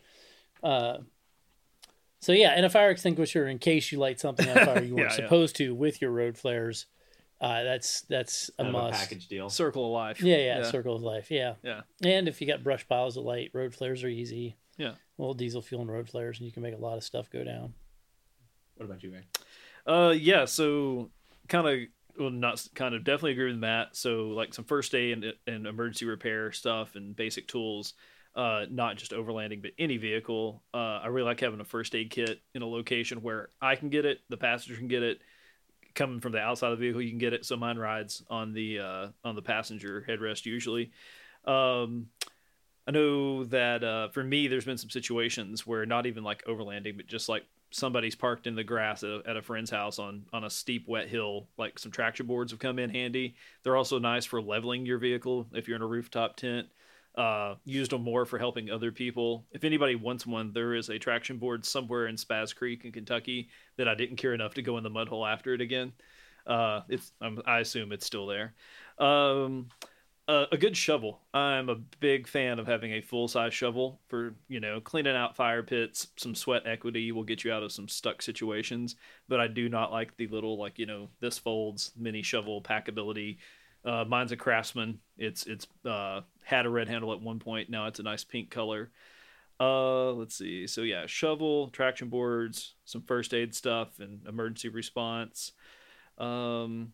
Uh, 0.62 0.98
so 2.18 2.32
yeah, 2.32 2.52
and 2.56 2.64
a 2.64 2.70
fire 2.70 2.88
extinguisher 2.90 3.46
in 3.46 3.58
case 3.58 3.92
you 3.92 3.98
light 3.98 4.20
something 4.20 4.48
on 4.48 4.54
fire 4.64 4.82
you 4.82 4.94
weren't 4.96 5.10
Yeah, 5.10 5.16
yeah. 5.18 5.24
supposed 5.24 5.56
to 5.56 5.74
with 5.74 6.00
your 6.00 6.12
road 6.12 6.38
flares. 6.38 6.86
Uh, 7.38 7.62
that's 7.64 8.00
that's 8.02 8.48
a 8.58 8.62
kind 8.62 8.68
of 8.68 8.82
a 8.82 8.86
must. 8.86 9.00
package 9.00 9.26
deal. 9.28 9.50
Circle 9.50 9.84
of 9.84 9.92
life. 9.92 10.22
Yeah, 10.22 10.36
yeah, 10.38 10.62
circle 10.70 10.96
of 10.96 11.02
life. 11.02 11.30
Yeah. 11.30 11.54
Yeah. 11.62 11.82
And 12.02 12.26
if 12.26 12.40
you 12.40 12.46
got 12.46 12.62
brush 12.64 12.88
piles 12.88 13.18
of 13.18 13.24
light, 13.24 13.50
road 13.52 13.74
flares 13.74 14.02
are 14.02 14.08
easy. 14.08 14.56
Yeah. 14.78 14.92
Well, 15.18 15.34
diesel 15.34 15.60
fuel 15.60 15.82
and 15.82 15.90
road 15.90 16.08
flares, 16.08 16.38
and 16.38 16.46
you 16.46 16.52
can 16.52 16.62
make 16.62 16.74
a 16.74 16.78
lot 16.78 16.96
of 16.96 17.04
stuff 17.04 17.28
go 17.30 17.44
down. 17.44 17.74
What 18.76 18.86
about 18.86 19.02
you, 19.02 19.12
Ray? 19.12 19.24
Uh, 19.86 20.14
yeah. 20.16 20.44
So 20.44 21.10
kind 21.48 21.66
of, 21.66 21.78
well, 22.18 22.30
not 22.30 22.66
kind 22.74 22.94
of, 22.94 23.04
definitely 23.04 23.32
agree 23.32 23.50
with 23.50 23.60
Matt. 23.60 23.96
So 23.96 24.28
like 24.28 24.54
some 24.54 24.64
first 24.64 24.94
aid 24.94 25.12
and, 25.12 25.32
and 25.46 25.66
emergency 25.66 26.06
repair 26.06 26.52
stuff 26.52 26.94
and 26.94 27.16
basic 27.16 27.48
tools. 27.48 27.94
Uh, 28.34 28.64
not 28.70 28.96
just 28.96 29.12
overlanding, 29.12 29.60
but 29.60 29.72
any 29.78 29.98
vehicle. 29.98 30.62
Uh, 30.72 31.00
I 31.02 31.08
really 31.08 31.26
like 31.26 31.40
having 31.40 31.60
a 31.60 31.64
first 31.64 31.94
aid 31.94 32.10
kit 32.10 32.40
in 32.54 32.62
a 32.62 32.66
location 32.66 33.20
where 33.20 33.50
I 33.60 33.76
can 33.76 33.90
get 33.90 34.06
it, 34.06 34.20
the 34.30 34.38
passenger 34.38 34.78
can 34.78 34.88
get 34.88 35.02
it. 35.02 35.20
Coming 35.94 36.20
from 36.20 36.32
the 36.32 36.38
outside 36.38 36.72
of 36.72 36.78
the 36.78 36.84
vehicle, 36.86 37.02
you 37.02 37.10
can 37.10 37.18
get 37.18 37.34
it. 37.34 37.44
So 37.44 37.58
mine 37.58 37.76
rides 37.76 38.22
on 38.30 38.54
the 38.54 38.78
uh, 38.78 39.06
on 39.22 39.34
the 39.34 39.42
passenger 39.42 40.02
headrest 40.08 40.46
usually. 40.46 40.92
Um, 41.44 42.06
I 42.86 42.92
know 42.92 43.44
that 43.44 43.84
uh, 43.84 44.08
for 44.08 44.24
me, 44.24 44.48
there's 44.48 44.64
been 44.64 44.78
some 44.78 44.88
situations 44.88 45.66
where 45.66 45.84
not 45.84 46.06
even 46.06 46.24
like 46.24 46.42
overlanding, 46.46 46.96
but 46.96 47.06
just 47.06 47.28
like 47.28 47.44
somebody's 47.72 48.14
parked 48.14 48.46
in 48.46 48.54
the 48.54 48.64
grass 48.64 49.02
at 49.02 49.10
a, 49.10 49.22
at 49.26 49.36
a 49.36 49.42
friend's 49.42 49.70
house 49.70 49.98
on 49.98 50.24
on 50.32 50.44
a 50.44 50.50
steep 50.50 50.86
wet 50.86 51.08
hill. 51.08 51.48
Like 51.58 51.78
some 51.78 51.90
traction 51.90 52.26
boards 52.26 52.52
have 52.52 52.60
come 52.60 52.78
in 52.78 52.90
handy. 52.90 53.34
They're 53.62 53.76
also 53.76 53.98
nice 53.98 54.24
for 54.24 54.40
leveling 54.40 54.86
your 54.86 54.98
vehicle 54.98 55.48
if 55.52 55.66
you're 55.66 55.76
in 55.76 55.82
a 55.82 55.86
rooftop 55.86 56.36
tent. 56.36 56.68
Uh, 57.14 57.56
used 57.66 57.92
them 57.92 58.02
more 58.02 58.24
for 58.24 58.38
helping 58.38 58.70
other 58.70 58.90
people. 58.90 59.44
If 59.50 59.64
anybody 59.64 59.96
wants 59.96 60.26
one, 60.26 60.52
there 60.52 60.74
is 60.74 60.88
a 60.88 60.98
traction 60.98 61.36
board 61.36 61.66
somewhere 61.66 62.06
in 62.06 62.14
Spaz 62.16 62.56
Creek 62.56 62.86
in 62.86 62.92
Kentucky 62.92 63.50
that 63.76 63.86
I 63.86 63.94
didn't 63.94 64.16
care 64.16 64.32
enough 64.32 64.54
to 64.54 64.62
go 64.62 64.78
in 64.78 64.84
the 64.84 64.88
mud 64.88 65.08
hole 65.08 65.26
after 65.26 65.52
it 65.52 65.60
again. 65.60 65.92
Uh, 66.46 66.80
it's 66.88 67.12
um, 67.20 67.42
I 67.46 67.60
assume 67.60 67.92
it's 67.92 68.06
still 68.06 68.26
there. 68.26 68.54
Um, 68.98 69.68
a 70.28 70.56
good 70.56 70.76
shovel. 70.76 71.20
I'm 71.34 71.68
a 71.68 71.74
big 71.74 72.28
fan 72.28 72.58
of 72.58 72.66
having 72.66 72.92
a 72.92 73.00
full 73.00 73.28
size 73.28 73.52
shovel 73.52 74.00
for 74.08 74.34
you 74.48 74.60
know 74.60 74.80
cleaning 74.80 75.16
out 75.16 75.36
fire 75.36 75.62
pits. 75.62 76.08
Some 76.16 76.34
sweat 76.34 76.66
equity 76.66 77.12
will 77.12 77.24
get 77.24 77.44
you 77.44 77.52
out 77.52 77.62
of 77.62 77.72
some 77.72 77.88
stuck 77.88 78.22
situations. 78.22 78.96
But 79.28 79.40
I 79.40 79.48
do 79.48 79.68
not 79.68 79.92
like 79.92 80.16
the 80.16 80.28
little 80.28 80.58
like 80.58 80.78
you 80.78 80.86
know 80.86 81.08
this 81.20 81.38
folds 81.38 81.92
mini 81.96 82.22
shovel 82.22 82.62
packability. 82.62 83.38
Uh, 83.84 84.04
mine's 84.06 84.32
a 84.32 84.36
Craftsman. 84.36 85.00
It's 85.18 85.46
it's 85.46 85.66
uh, 85.84 86.20
had 86.44 86.66
a 86.66 86.70
red 86.70 86.88
handle 86.88 87.12
at 87.12 87.20
one 87.20 87.38
point. 87.40 87.68
Now 87.68 87.86
it's 87.86 88.00
a 88.00 88.04
nice 88.04 88.24
pink 88.24 88.50
color. 88.50 88.90
Uh, 89.58 90.12
let's 90.12 90.36
see. 90.36 90.66
So 90.66 90.82
yeah, 90.82 91.06
shovel, 91.06 91.68
traction 91.68 92.08
boards, 92.08 92.74
some 92.84 93.02
first 93.02 93.34
aid 93.34 93.54
stuff, 93.54 93.98
and 93.98 94.26
emergency 94.26 94.68
response. 94.68 95.52
Um, 96.18 96.92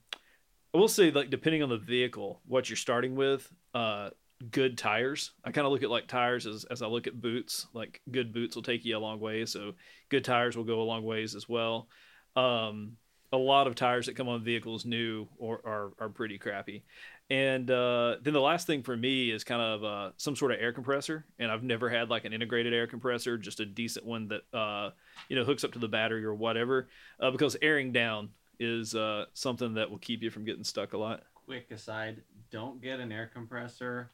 I 0.74 0.78
will 0.78 0.88
say, 0.88 1.10
like, 1.10 1.30
depending 1.30 1.62
on 1.62 1.68
the 1.68 1.78
vehicle, 1.78 2.40
what 2.46 2.68
you're 2.68 2.76
starting 2.76 3.14
with, 3.16 3.50
uh, 3.74 4.10
good 4.50 4.78
tires. 4.78 5.32
I 5.44 5.50
kind 5.50 5.66
of 5.66 5.72
look 5.72 5.82
at 5.82 5.90
like 5.90 6.06
tires 6.06 6.46
as, 6.46 6.64
as 6.64 6.82
I 6.82 6.86
look 6.86 7.06
at 7.06 7.20
boots. 7.20 7.66
Like, 7.72 8.00
good 8.10 8.32
boots 8.32 8.54
will 8.54 8.62
take 8.62 8.84
you 8.84 8.96
a 8.96 9.00
long 9.00 9.18
way, 9.18 9.46
so 9.46 9.74
good 10.08 10.24
tires 10.24 10.56
will 10.56 10.64
go 10.64 10.80
a 10.80 10.84
long 10.84 11.04
ways 11.04 11.34
as 11.34 11.48
well. 11.48 11.88
Um, 12.36 12.96
a 13.32 13.36
lot 13.36 13.66
of 13.66 13.74
tires 13.74 14.06
that 14.06 14.16
come 14.16 14.28
on 14.28 14.42
vehicles 14.42 14.84
new 14.86 15.26
or 15.38 15.60
are, 15.64 15.92
are 15.98 16.08
pretty 16.08 16.38
crappy. 16.38 16.84
And 17.30 17.70
uh, 17.70 18.16
then 18.22 18.32
the 18.32 18.40
last 18.40 18.66
thing 18.66 18.82
for 18.82 18.96
me 18.96 19.30
is 19.30 19.44
kind 19.44 19.60
of 19.60 19.84
uh, 19.84 20.10
some 20.16 20.34
sort 20.34 20.52
of 20.52 20.60
air 20.60 20.72
compressor. 20.72 21.26
And 21.38 21.50
I've 21.50 21.62
never 21.62 21.90
had 21.90 22.08
like 22.08 22.24
an 22.24 22.32
integrated 22.32 22.72
air 22.72 22.86
compressor, 22.86 23.36
just 23.36 23.60
a 23.60 23.66
decent 23.66 24.06
one 24.06 24.28
that 24.28 24.42
uh, 24.56 24.90
you 25.28 25.36
know 25.36 25.44
hooks 25.44 25.62
up 25.62 25.72
to 25.72 25.78
the 25.78 25.88
battery 25.88 26.24
or 26.24 26.34
whatever. 26.34 26.88
Uh, 27.20 27.30
because 27.30 27.56
airing 27.60 27.92
down 27.92 28.30
is 28.58 28.94
uh, 28.94 29.26
something 29.34 29.74
that 29.74 29.90
will 29.90 29.98
keep 29.98 30.22
you 30.22 30.30
from 30.30 30.44
getting 30.44 30.64
stuck 30.64 30.92
a 30.92 30.98
lot. 30.98 31.22
Quick 31.34 31.70
aside: 31.70 32.22
don't 32.50 32.80
get 32.82 33.00
an 33.00 33.12
air 33.12 33.30
compressor 33.32 34.10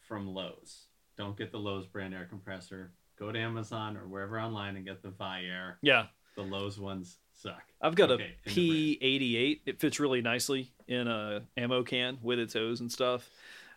from 0.00 0.26
Lowe's. 0.26 0.86
Don't 1.16 1.36
get 1.36 1.52
the 1.52 1.58
Lowe's 1.58 1.86
brand 1.86 2.14
air 2.14 2.26
compressor. 2.28 2.92
Go 3.18 3.30
to 3.30 3.38
Amazon 3.38 3.96
or 3.96 4.06
wherever 4.08 4.40
online 4.40 4.76
and 4.76 4.84
get 4.86 5.02
the 5.02 5.10
Viair. 5.10 5.74
Yeah, 5.82 6.06
The 6.36 6.42
Lowe's 6.42 6.78
ones 6.80 7.18
suck. 7.34 7.62
I've 7.82 7.94
got 7.94 8.10
Okay, 8.10 8.34
a 8.46 8.48
in 8.48 8.54
the 8.54 8.68
brand. 8.68 9.34
P88. 9.34 9.60
It 9.66 9.80
fits 9.80 10.00
really 10.00 10.22
nicely 10.22 10.72
in 10.88 11.06
a 11.06 11.42
ammo 11.56 11.82
can 11.82 12.18
with 12.22 12.38
its 12.38 12.54
hose 12.54 12.80
and 12.80 12.90
stuff. 12.90 13.28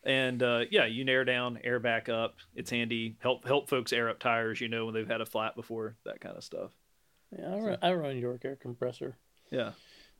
And 0.05 0.41
uh, 0.43 0.62
yeah, 0.72 0.86
you 0.86 1.03
can 1.03 1.10
air 1.10 1.25
down, 1.25 1.60
air 1.63 1.79
back 1.79 2.07
up. 2.10 2.36
It's 2.55 2.69
handy. 2.69 3.15
Help 3.19 3.45
help 3.45 3.69
folks 3.69 3.91
air 3.93 4.10
up 4.10 4.19
tires. 4.19 4.62
You 4.62 4.67
know 4.69 4.86
when 4.86 4.93
they've 4.93 5.07
had 5.07 5.22
a 5.22 5.25
flat 5.25 5.55
before, 5.55 5.95
that 6.05 6.22
kind 6.22 6.38
of 6.38 6.43
stuff. 6.43 6.72
Yeah, 7.38 7.53
I 7.53 7.60
run, 7.60 7.77
I 7.81 7.93
run 7.93 8.17
York 8.17 8.45
air 8.45 8.55
compressor. 8.55 9.17
Yeah, 9.50 9.72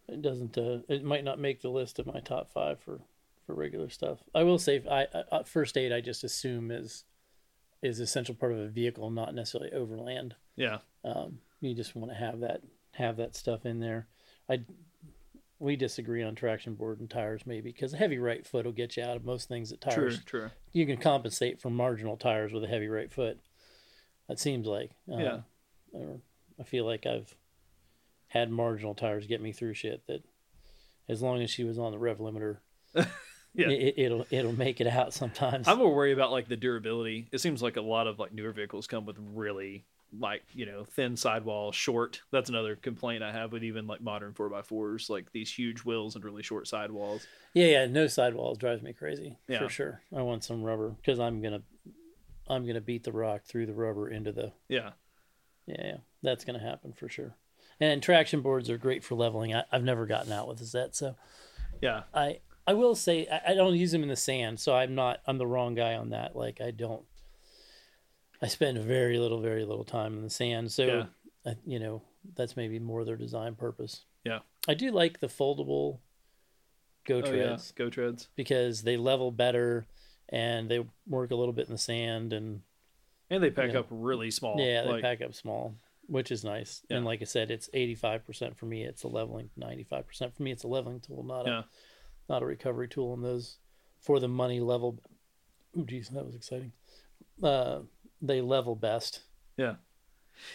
It 0.08 0.22
doesn't. 0.22 0.58
Uh, 0.58 0.80
it 0.90 1.04
might 1.04 1.24
not 1.24 1.40
make 1.40 1.62
the 1.62 1.70
list 1.70 1.98
of 2.00 2.06
my 2.08 2.20
top 2.20 2.52
five 2.52 2.80
for 2.80 3.02
for 3.46 3.56
regular 3.56 3.90
stuff. 3.90 4.20
I 4.34 4.44
will 4.44 4.58
say, 4.60 4.82
I, 4.90 5.08
I 5.32 5.44
first 5.44 5.78
aid. 5.78 5.92
I 5.92 6.02
just 6.02 6.24
assume 6.24 6.72
is 6.72 7.06
is 7.82 8.00
essential 8.00 8.36
part 8.36 8.52
of 8.54 8.60
a 8.60 8.68
vehicle, 8.70 9.10
not 9.10 9.36
necessarily 9.36 9.72
overland. 9.74 10.36
yeah, 10.56 10.78
Um, 11.04 11.40
you 11.60 11.74
just 11.76 11.96
want 11.96 12.12
to 12.12 12.16
have 12.18 12.40
that 12.42 12.62
have 12.92 13.18
that 13.18 13.36
stuff 13.36 13.66
in 13.66 13.80
there. 13.80 14.08
I 14.50 14.62
we 15.60 15.76
disagree 15.78 16.24
on 16.24 16.36
traction 16.36 16.76
board 16.76 17.00
and 17.00 17.10
tires 17.10 17.46
maybe 17.46 17.72
because 17.72 17.94
a 17.94 17.98
heavy 17.98 18.18
right 18.20 18.46
foot 18.46 18.66
will 18.66 18.74
get 18.74 18.98
you 18.98 19.04
out 19.04 19.16
of 19.16 19.24
most 19.24 19.48
things 19.48 19.70
that 19.70 19.80
tires. 19.82 20.22
true. 20.26 20.42
True. 20.42 20.50
you 20.74 20.86
can 20.86 20.98
compensate 20.98 21.62
for 21.62 21.70
marginal 21.70 22.18
tires 22.18 22.52
with 22.52 22.64
a 22.66 22.68
heavy 22.68 22.88
right 22.90 23.12
foot. 23.12 23.40
That 24.28 24.40
seems 24.40 24.68
like. 24.68 24.92
Uh, 25.12 25.18
Yeah. 25.18 25.40
or 25.94 26.20
I 26.60 26.64
feel 26.64 26.86
like 26.86 27.06
I've 27.06 27.34
had 28.34 28.50
marginal 28.50 28.96
tires 28.96 29.28
get 29.28 29.42
me 29.42 29.52
through 29.52 29.76
shit 29.76 30.06
that, 30.08 30.24
as 31.08 31.22
long 31.22 31.42
as 31.42 31.50
she 31.52 31.64
was 31.64 31.78
on 31.78 31.92
the 31.92 32.00
rev 32.00 32.18
limiter, 32.18 32.58
Yeah. 33.56 33.70
it, 33.70 33.94
it'll 33.98 34.26
it'll 34.32 34.54
make 34.58 34.82
it 34.82 34.88
out 34.88 35.14
sometimes. 35.14 35.68
I'm 35.68 35.78
more 35.78 35.94
worried 35.94 36.14
about 36.14 36.32
like 36.32 36.48
the 36.48 36.58
durability. 36.58 37.28
It 37.32 37.40
seems 37.40 37.62
like 37.62 37.78
a 37.78 37.82
lot 37.82 38.08
of 38.08 38.18
like 38.18 38.34
newer 38.34 38.52
vehicles 38.52 38.88
come 38.88 39.06
with 39.06 39.18
really 39.20 39.86
like 40.20 40.42
you 40.54 40.66
know 40.66 40.86
thin 40.86 41.16
sidewall, 41.16 41.72
short. 41.72 42.22
That's 42.32 42.50
another 42.50 42.76
complaint 42.76 43.22
I 43.24 43.32
have 43.32 43.52
with 43.52 43.64
even 43.64 43.86
like 43.86 44.02
modern 44.02 44.34
four 44.34 44.52
x 44.58 44.68
fours, 44.68 45.08
like 45.10 45.32
these 45.34 45.54
huge 45.54 45.82
wheels 45.86 46.16
and 46.16 46.24
really 46.26 46.42
short 46.42 46.68
sidewalls. 46.68 47.28
Yeah, 47.54 47.66
yeah, 47.68 47.86
no 47.86 48.08
sidewalls 48.08 48.58
drives 48.58 48.82
me 48.82 48.94
crazy 48.94 49.38
Yeah. 49.48 49.60
for 49.60 49.70
sure. 49.70 50.02
I 50.16 50.24
want 50.24 50.44
some 50.44 50.64
rubber 50.64 50.90
because 50.90 51.20
I'm 51.20 51.40
gonna, 51.42 51.62
I'm 52.48 52.66
gonna 52.66 52.82
beat 52.82 53.04
the 53.04 53.12
rock 53.12 53.44
through 53.46 53.68
the 53.68 53.74
rubber 53.74 54.10
into 54.10 54.32
the. 54.32 54.52
Yeah, 54.70 54.92
Yeah, 55.68 55.76
yeah, 55.86 55.98
that's 56.24 56.44
gonna 56.44 56.58
happen 56.60 56.94
for 56.94 57.08
sure. 57.08 57.36
And 57.80 58.02
traction 58.02 58.42
boards 58.42 58.70
are 58.70 58.78
great 58.78 59.04
for 59.04 59.16
leveling. 59.16 59.54
I, 59.56 59.64
I've 59.72 59.84
never 59.84 60.06
gotten 60.06 60.32
out 60.32 60.48
with 60.48 60.62
a 60.62 60.66
Zet, 60.66 60.96
so 60.96 61.16
yeah, 61.82 62.04
I 62.14 62.40
I 62.66 62.74
will 62.74 62.96
say 62.96 63.28
I, 63.28 63.52
I 63.52 63.54
don't 63.56 63.76
use 63.76 63.92
them 63.92 64.04
in 64.04 64.10
the 64.10 64.16
sand, 64.16 64.60
so 64.60 64.76
I'm 64.76 64.96
not 64.96 65.22
I'm 65.28 65.38
the 65.38 65.48
wrong 65.48 65.76
guy 65.76 65.96
on 65.96 66.12
that. 66.12 66.36
Like 66.36 66.62
I 66.62 66.72
don't. 66.72 67.04
I 68.42 68.48
spend 68.48 68.78
very 68.78 69.18
little, 69.20 69.40
very 69.40 69.64
little 69.64 69.86
time 69.86 70.16
in 70.18 70.24
the 70.24 70.30
sand, 70.30 70.72
so 70.72 70.86
Yeah. 70.86 71.06
I, 71.46 71.56
you 71.66 71.80
know 71.80 72.02
that's 72.36 72.56
maybe 72.56 72.80
more 72.80 73.04
their 73.06 73.16
design 73.18 73.56
purpose. 73.56 74.06
Yeah. 74.24 74.40
I 74.68 74.74
do 74.76 74.92
like 74.92 75.20
the 75.20 75.28
foldable 75.28 76.00
go 77.06 77.16
oh, 77.16 77.32
yeah. 77.34 77.56
treads. 77.58 77.74
GoTreads. 77.76 78.28
because 78.36 78.82
they 78.84 78.96
level 78.96 79.32
better 79.32 79.86
and 80.30 80.70
they 80.70 80.86
work 81.06 81.32
a 81.32 81.36
little 81.36 81.52
bit 81.54 81.68
in 81.68 81.74
the 81.74 81.78
sand 81.78 82.32
and 82.32 82.62
And 83.30 83.44
they 83.44 83.50
pack 83.50 83.74
Yeah. 83.74 83.80
up 83.80 83.88
really 83.90 84.32
small. 84.32 84.56
yeah 84.58 84.84
they 84.84 84.90
like, 84.90 85.02
pack 85.04 85.22
up 85.22 85.34
small 85.34 85.76
which 86.14 86.32
is 86.32 86.44
nice 86.44 86.84
Yeah. 86.90 86.98
and 86.98 87.06
like 87.06 87.22
i 87.22 87.26
said 87.26 87.50
it's 87.52 87.70
85% 87.74 88.56
for 88.56 88.66
me 88.68 88.84
it's 88.84 89.04
a 89.04 89.08
leveling 89.08 89.50
95% 89.60 90.34
for 90.36 90.44
me 90.44 90.52
it's 90.52 90.64
a 90.64 90.68
leveling 90.68 91.00
tool 91.00 91.24
not 91.24 91.46
Yeah. 91.48 91.60
a 91.60 91.64
not 92.32 92.44
a 92.44 92.46
recovery 92.46 92.88
tool 92.88 93.14
and 93.14 93.24
those 93.24 93.58
for 94.00 94.20
the 94.20 94.28
money 94.28 94.60
level 94.60 95.00
oh 95.78 95.84
geez 95.84 96.10
that 96.10 96.26
was 96.26 96.36
exciting 96.36 96.72
uh 97.42 97.80
they 98.22 98.42
level 98.42 98.76
best 98.76 99.22
Yeah. 99.58 99.76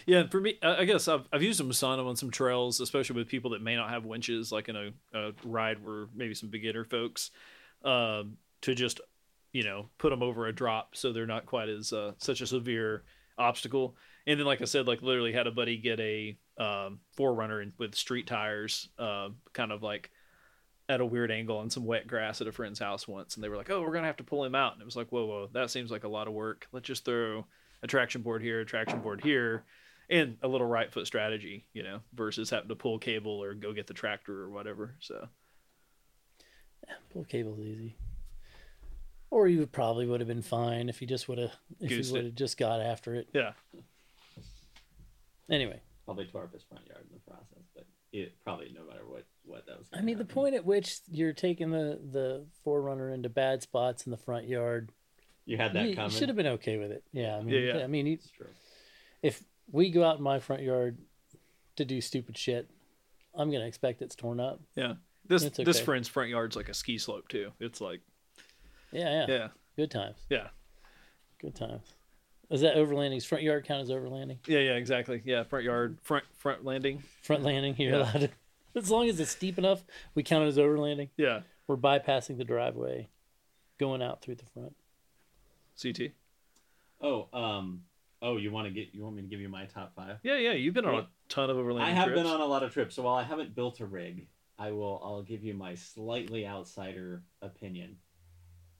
Yeah, 0.05 0.27
for 0.27 0.41
me, 0.41 0.59
I 0.61 0.83
guess 0.83 1.07
I've, 1.07 1.25
I've 1.31 1.41
used 1.41 1.61
a 1.61 1.63
Masano 1.63 2.05
on 2.05 2.17
some 2.17 2.31
trails, 2.31 2.81
especially 2.81 3.15
with 3.15 3.29
people 3.29 3.51
that 3.51 3.61
may 3.61 3.77
not 3.77 3.89
have 3.91 4.03
winches, 4.03 4.51
like 4.51 4.67
in 4.67 4.75
a, 4.75 4.89
a 5.13 5.31
ride 5.45 5.81
where 5.83 6.07
maybe 6.13 6.33
some 6.33 6.49
beginner 6.49 6.83
folks, 6.83 7.31
um, 7.85 8.35
to 8.61 8.75
just, 8.75 8.99
you 9.53 9.63
know, 9.63 9.87
put 9.97 10.09
them 10.09 10.21
over 10.21 10.47
a 10.47 10.53
drop 10.53 10.97
so 10.97 11.13
they're 11.13 11.25
not 11.25 11.45
quite 11.45 11.69
as 11.69 11.93
uh, 11.93 12.11
such 12.17 12.41
a 12.41 12.45
severe 12.45 13.03
obstacle. 13.37 13.95
And 14.29 14.39
then, 14.39 14.45
like 14.45 14.61
I 14.61 14.65
said, 14.65 14.87
like 14.87 15.01
literally 15.01 15.33
had 15.33 15.47
a 15.47 15.51
buddy 15.51 15.77
get 15.77 15.99
a 15.99 16.37
um, 16.57 16.99
4Runner 17.17 17.63
in, 17.63 17.73
with 17.77 17.95
street 17.95 18.27
tires, 18.27 18.89
uh, 18.97 19.29
kind 19.53 19.71
of 19.71 19.83
like 19.83 20.11
at 20.87 21.01
a 21.01 21.05
weird 21.05 21.31
angle 21.31 21.57
on 21.57 21.69
some 21.69 21.85
wet 21.85 22.07
grass 22.07 22.39
at 22.39 22.47
a 22.47 22.51
friend's 22.51 22.79
house 22.79 23.07
once, 23.07 23.35
and 23.35 23.43
they 23.43 23.49
were 23.49 23.57
like, 23.57 23.69
"Oh, 23.69 23.81
we're 23.81 23.93
gonna 23.93 24.07
have 24.07 24.17
to 24.17 24.23
pull 24.23 24.43
him 24.43 24.55
out," 24.55 24.73
and 24.73 24.81
it 24.81 24.85
was 24.85 24.95
like, 24.95 25.09
"Whoa, 25.09 25.25
whoa, 25.25 25.49
that 25.53 25.71
seems 25.71 25.91
like 25.91 26.03
a 26.03 26.09
lot 26.09 26.27
of 26.27 26.33
work. 26.33 26.67
Let's 26.71 26.87
just 26.87 27.05
throw." 27.05 27.45
a 27.81 27.87
traction 27.87 28.21
board 28.21 28.41
here, 28.41 28.61
a 28.61 28.65
traction 28.65 28.99
board 28.99 29.21
here, 29.23 29.63
and 30.09 30.37
a 30.41 30.47
little 30.47 30.67
right 30.67 30.91
foot 30.91 31.07
strategy, 31.07 31.65
you 31.73 31.83
know, 31.83 31.99
versus 32.13 32.49
having 32.49 32.69
to 32.69 32.75
pull 32.75 32.99
cable 32.99 33.41
or 33.43 33.53
go 33.53 33.73
get 33.73 33.87
the 33.87 33.93
tractor 33.93 34.41
or 34.41 34.49
whatever. 34.49 34.95
So 34.99 35.27
pull 37.11 37.23
cable's 37.25 37.59
easy 37.59 37.95
or 39.31 39.47
you 39.47 39.65
probably 39.67 40.07
would 40.07 40.21
have 40.21 40.27
been 40.27 40.41
fine 40.41 40.89
if 40.89 41.01
you 41.01 41.07
just 41.07 41.29
would 41.29 41.37
have 41.37 41.51
if 41.79 41.89
Goosed 41.89 42.09
you 42.09 42.15
would 42.15 42.25
have 42.25 42.35
just 42.35 42.57
got 42.57 42.81
after 42.81 43.13
it 43.13 43.29
yeah, 43.33 43.51
anyway 45.49 45.81
Probably 46.05 46.25
tore 46.25 46.43
up 46.43 46.53
his 46.53 46.63
front 46.63 46.87
yard 46.87 47.05
in 47.07 47.13
the 47.13 47.31
process, 47.31 47.63
but 47.75 47.85
it 48.11 48.33
probably 48.43 48.71
no 48.75 48.83
matter 48.83 49.05
what 49.07 49.25
what 49.45 49.67
that 49.67 49.77
was. 49.77 49.87
I 49.93 49.97
gonna 49.97 50.07
mean, 50.07 50.17
the 50.17 50.25
point 50.25 50.55
at 50.55 50.65
which 50.65 51.01
you're 51.11 51.33
taking 51.33 51.69
the 51.69 51.99
the 52.11 52.45
4Runner 52.65 53.13
into 53.13 53.29
bad 53.29 53.61
spots 53.61 54.07
in 54.07 54.11
the 54.11 54.17
front 54.17 54.47
yard, 54.47 54.91
you 55.45 55.57
had 55.57 55.73
that 55.73 55.87
you, 55.87 55.95
coming. 55.95 56.09
should 56.09 56.29
have 56.29 56.35
been 56.35 56.47
okay 56.47 56.77
with 56.77 56.91
it. 56.91 57.03
Yeah, 57.11 57.35
I 57.35 57.41
mean, 57.41 57.53
Yeah, 57.53 57.77
yeah. 57.77 57.83
I 57.83 57.87
mean, 57.87 58.07
It's 58.07 58.27
true. 58.31 58.47
if 59.21 59.43
we 59.71 59.91
go 59.91 60.03
out 60.03 60.17
in 60.17 60.23
my 60.23 60.39
front 60.39 60.63
yard 60.63 60.97
to 61.75 61.85
do 61.85 62.01
stupid 62.01 62.35
shit, 62.35 62.67
I'm 63.35 63.51
gonna 63.51 63.67
expect 63.67 64.01
it's 64.01 64.15
torn 64.15 64.39
up. 64.39 64.61
yeah. 64.75 64.93
This 65.27 65.43
It's 65.43 65.57
this 65.57 65.79
friend's 65.79 66.07
front 66.07 66.31
yard's 66.31 66.55
like 66.55 66.69
a 66.69 66.73
ski 66.73 66.97
slope 66.97 67.27
too. 67.27 67.51
It's 67.59 67.79
like 67.81 68.01
Yeah, 68.91 69.09
yeah, 69.11 69.25
yeah, 69.27 69.47
good 69.75 69.91
times, 69.91 70.17
yeah, 70.27 70.47
good 71.39 71.53
times. 71.53 71.93
Is 72.49 72.61
that 72.61 72.75
overlanding's 72.75 73.25
front 73.25 73.43
yard 73.43 73.65
count 73.65 73.81
as 73.83 73.89
overlanding? 73.89 74.37
yeah, 74.47 74.59
yeah, 74.59 74.71
exactly. 74.73 75.21
Yeah, 75.23 75.43
front 75.43 75.65
yard, 75.65 75.99
front 76.01 76.23
front 76.37 76.65
landing. 76.65 77.03
Front 77.21 77.43
landing, 77.43 77.75
you're 77.77 77.91
Yeah. 77.91 77.97
allowed 78.01 78.19
to. 78.21 78.29
As 78.75 78.89
long 78.91 79.07
as 79.09 79.19
it's 79.19 79.31
steep 79.31 79.57
enough, 79.57 79.83
we 80.15 80.23
count 80.23 80.45
it 80.45 80.47
as 80.47 80.57
overlanding. 80.57 81.09
Yeah, 81.17 81.41
We're 81.67 81.77
bypassing 81.77 82.37
the 82.37 82.43
driveway, 82.43 83.09
going 83.77 84.01
out 84.01 84.21
through 84.21 84.35
the 84.35 84.45
front. 84.45 84.75
CT. 85.81 86.11
Oh, 87.01 87.27
um, 87.33 87.83
oh, 88.21 88.37
you 88.37 88.51
want 88.51 88.67
to 88.67 88.73
get? 88.73 88.93
You 88.93 89.03
want 89.03 89.15
me 89.15 89.21
to 89.21 89.27
give 89.27 89.39
you 89.39 89.49
my 89.49 89.65
top 89.65 89.93
five? 89.95 90.17
Yeah, 90.23 90.37
yeah. 90.37 90.51
You've 90.53 90.73
been 90.73 90.85
on 90.85 90.95
a 90.95 91.07
ton 91.29 91.49
of 91.49 91.57
overlanding 91.57 91.77
trips. 91.77 91.87
I 91.87 91.91
have 91.91 92.05
trips. 92.07 92.19
been 92.21 92.25
on 92.31 92.41
a 92.41 92.45
lot 92.45 92.63
of 92.63 92.73
trips, 92.73 92.95
so 92.95 93.03
while 93.03 93.15
I 93.15 93.23
haven't 93.23 93.55
built 93.55 93.79
a 93.79 93.85
rig, 93.85 94.27
I 94.57 94.71
will. 94.71 94.99
I'll 95.03 95.21
give 95.23 95.43
you 95.43 95.53
my 95.53 95.75
slightly 95.75 96.45
outsider 96.47 97.23
opinion. 97.41 97.97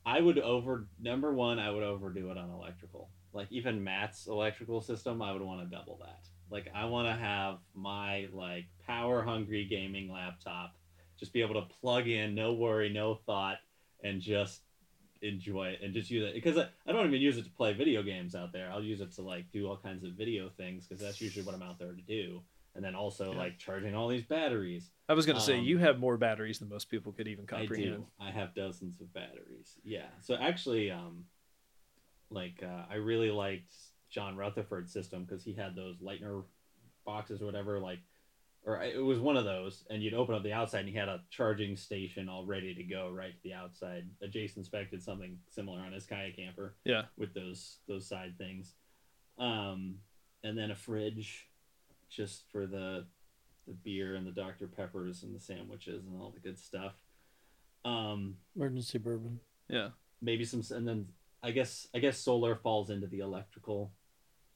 I 0.06 0.22
would 0.22 0.40
over 0.40 0.88
number 1.00 1.32
one. 1.34 1.60
I 1.60 1.70
would 1.72 1.84
overdo 1.84 2.32
it 2.32 2.38
on 2.38 2.50
electrical. 2.50 3.10
Like 3.34 3.52
even 3.52 3.84
Matt's 3.84 4.28
electrical 4.28 4.82
system, 4.82 5.22
I 5.22 5.32
would 5.32 5.42
want 5.42 5.62
to 5.62 5.76
double 5.76 5.98
that. 6.04 6.28
Like 6.50 6.70
I 6.74 6.86
want 6.86 7.08
to 7.08 7.14
have 7.14 7.60
my 7.76 8.28
like 8.34 8.66
power 8.86 9.22
hungry 9.22 9.66
gaming 9.66 10.12
laptop, 10.12 10.76
just 11.20 11.32
be 11.34 11.42
able 11.42 11.56
to 11.56 11.68
plug 11.82 12.08
in, 12.08 12.34
no 12.34 12.54
worry, 12.54 12.90
no 12.90 13.16
thought, 13.26 13.58
and 14.04 14.20
just 14.22 14.62
enjoy 15.22 15.68
it 15.68 15.82
and 15.84 15.94
just 15.94 16.10
use 16.10 16.24
it 16.26 16.34
because 16.34 16.58
I, 16.58 16.70
I 16.88 16.94
don't 16.94 17.06
even 17.06 17.20
use 17.20 17.38
it 17.38 17.44
to 17.44 17.52
play 17.52 17.74
video 17.74 18.02
games 18.02 18.36
out 18.36 18.52
there. 18.54 18.72
I'll 18.72 18.82
use 18.82 19.02
it 19.02 19.12
to 19.14 19.22
like 19.22 19.52
do 19.52 19.68
all 19.68 19.78
kinds 19.78 20.04
of 20.04 20.14
video 20.14 20.50
things 20.50 20.88
because 20.88 21.04
that's 21.04 21.22
usually 21.22 21.46
what 21.46 21.54
I'm 21.54 21.62
out 21.62 21.78
there 21.78 21.94
to 21.94 22.02
do. 22.02 22.42
And 22.76 22.84
then 22.84 22.96
also 22.96 23.32
Yeah. 23.34 23.40
like 23.40 23.58
charging 23.58 23.96
all 23.96 24.08
these 24.08 24.24
batteries. 24.24 24.92
I 25.10 25.14
was 25.14 25.26
going 25.26 25.36
to 25.36 25.42
say 25.42 25.58
Um, 25.58 25.66
you 25.66 25.78
have 25.80 26.00
more 26.00 26.18
batteries 26.18 26.60
than 26.60 26.70
most 26.70 26.90
people 26.90 27.12
could 27.12 27.28
even 27.28 27.46
comprehend. 27.46 27.94
I 27.94 27.98
do. 27.98 28.08
I 28.20 28.32
have 28.32 28.54
dozens 28.56 29.02
of 29.02 29.12
batteries. 29.14 29.78
Yeah. 29.84 30.08
So 30.22 30.36
actually, 30.36 30.90
um, 30.92 31.26
like 32.30 32.64
uh, 32.64 32.84
I 32.90 32.96
really 32.96 33.32
liked 33.32 33.74
John 34.10 34.36
Rutherford's 34.36 34.92
system 34.94 35.24
because 35.24 35.44
he 35.44 35.54
had 35.54 35.76
those 35.76 35.98
Lightner 35.98 36.44
boxes 37.06 37.42
or 37.42 37.46
whatever. 37.46 37.80
Like, 37.80 38.00
or 38.66 38.82
it 38.82 39.04
was 39.04 39.20
one 39.20 39.38
of 39.38 39.46
those, 39.46 39.84
and 39.90 40.04
you'd 40.04 40.14
open 40.14 40.36
up 40.36 40.44
the 40.44 40.54
outside, 40.54 40.82
and 40.82 40.90
he 40.90 40.96
had 40.96 41.08
a 41.08 41.22
charging 41.30 41.76
station 41.76 42.28
all 42.30 42.46
ready 42.46 42.74
to 42.76 42.84
go 42.84 43.10
right 43.10 43.32
to 43.34 43.44
the 43.44 43.54
outside. 43.54 44.06
Uh, 44.24 44.28
Jason 44.28 44.60
inspected 44.60 45.02
something 45.02 45.38
similar 45.50 45.80
on 45.80 45.94
his 45.94 46.06
kayak 46.06 46.36
camper. 46.36 46.76
Yeah. 46.84 47.04
With 47.18 47.34
those 47.34 47.78
those 47.88 48.08
side 48.08 48.36
things, 48.38 48.74
um, 49.38 49.96
and 50.44 50.58
then 50.58 50.72
a 50.72 50.76
fridge, 50.76 51.48
just 52.10 52.44
for 52.52 52.68
the 52.68 53.06
the 53.68 53.74
beer 53.74 54.16
and 54.16 54.26
the 54.26 54.32
Dr 54.32 54.68
Peppers 54.68 55.22
and 55.24 55.36
the 55.36 55.40
sandwiches 55.40 56.06
and 56.06 56.20
all 56.20 56.32
the 56.32 56.40
good 56.40 56.58
stuff. 56.60 56.94
Um, 57.86 58.36
Emergency 58.56 58.98
bourbon. 58.98 59.40
Yeah. 59.70 59.90
maybe 60.22 60.44
some, 60.44 60.64
and 60.76 60.88
then 60.88 61.08
I 61.42 61.52
guess 61.52 61.88
I 61.96 62.00
guess 62.00 62.18
solar 62.18 62.56
falls 62.56 62.90
into 62.90 63.08
the 63.08 63.20
electrical, 63.20 63.92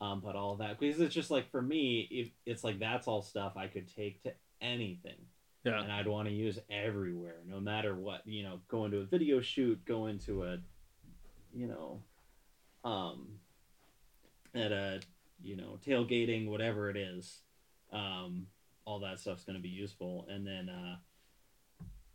um, 0.02 0.20
but 0.22 0.36
all 0.36 0.56
that 0.58 0.80
because 0.80 1.00
it's 1.00 1.16
just 1.16 1.32
like 1.32 1.50
for 1.50 1.62
me, 1.62 2.08
if 2.12 2.30
it's 2.46 2.64
like 2.64 2.80
that's 2.80 3.08
all 3.08 3.22
stuff 3.22 3.54
I 3.56 3.68
could 3.68 3.94
take 3.96 4.22
to 4.24 4.34
anything, 4.62 5.28
Yeah. 5.64 5.82
and 5.82 5.92
I'd 5.92 6.08
want 6.08 6.28
to 6.28 6.34
use 6.34 6.60
everywhere, 6.70 7.42
no 7.48 7.60
matter 7.60 7.96
what. 7.96 8.26
You 8.28 8.44
know, 8.44 8.60
go 8.68 8.86
into 8.86 8.98
a 8.98 9.06
video 9.06 9.40
shoot, 9.42 9.84
go 9.86 10.08
into 10.08 10.44
a, 10.44 10.58
you 11.54 11.68
know, 11.68 12.02
um, 12.84 13.40
at 14.54 14.72
a 14.72 15.00
you 15.42 15.56
know 15.56 15.80
tailgating, 15.86 16.48
whatever 16.48 16.90
it 16.90 16.98
is, 16.98 17.42
um, 17.94 18.48
all 18.86 19.00
that 19.00 19.20
stuff's 19.20 19.46
going 19.46 19.56
to 19.58 19.62
be 19.64 19.70
useful. 19.70 20.26
And 20.30 20.46
then 20.46 20.68
uh, 20.70 20.98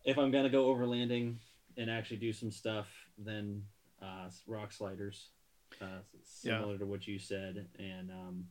if 0.04 0.18
I'm 0.18 0.30
gonna 0.30 0.50
go 0.50 0.75
overlanding 0.75 1.37
and 1.78 1.90
actually 1.90 2.18
do 2.18 2.32
some 2.34 2.50
stuff, 2.50 2.87
then 3.16 3.62
uh, 4.02 4.28
rock 4.47 4.73
sliders, 4.73 5.28
uh, 5.81 5.87
Yeah. 6.43 6.59
similar 6.59 6.78
to 6.78 6.87
what 6.87 7.07
you 7.07 7.19
said, 7.19 7.67
and 7.78 8.11
um, 8.11 8.49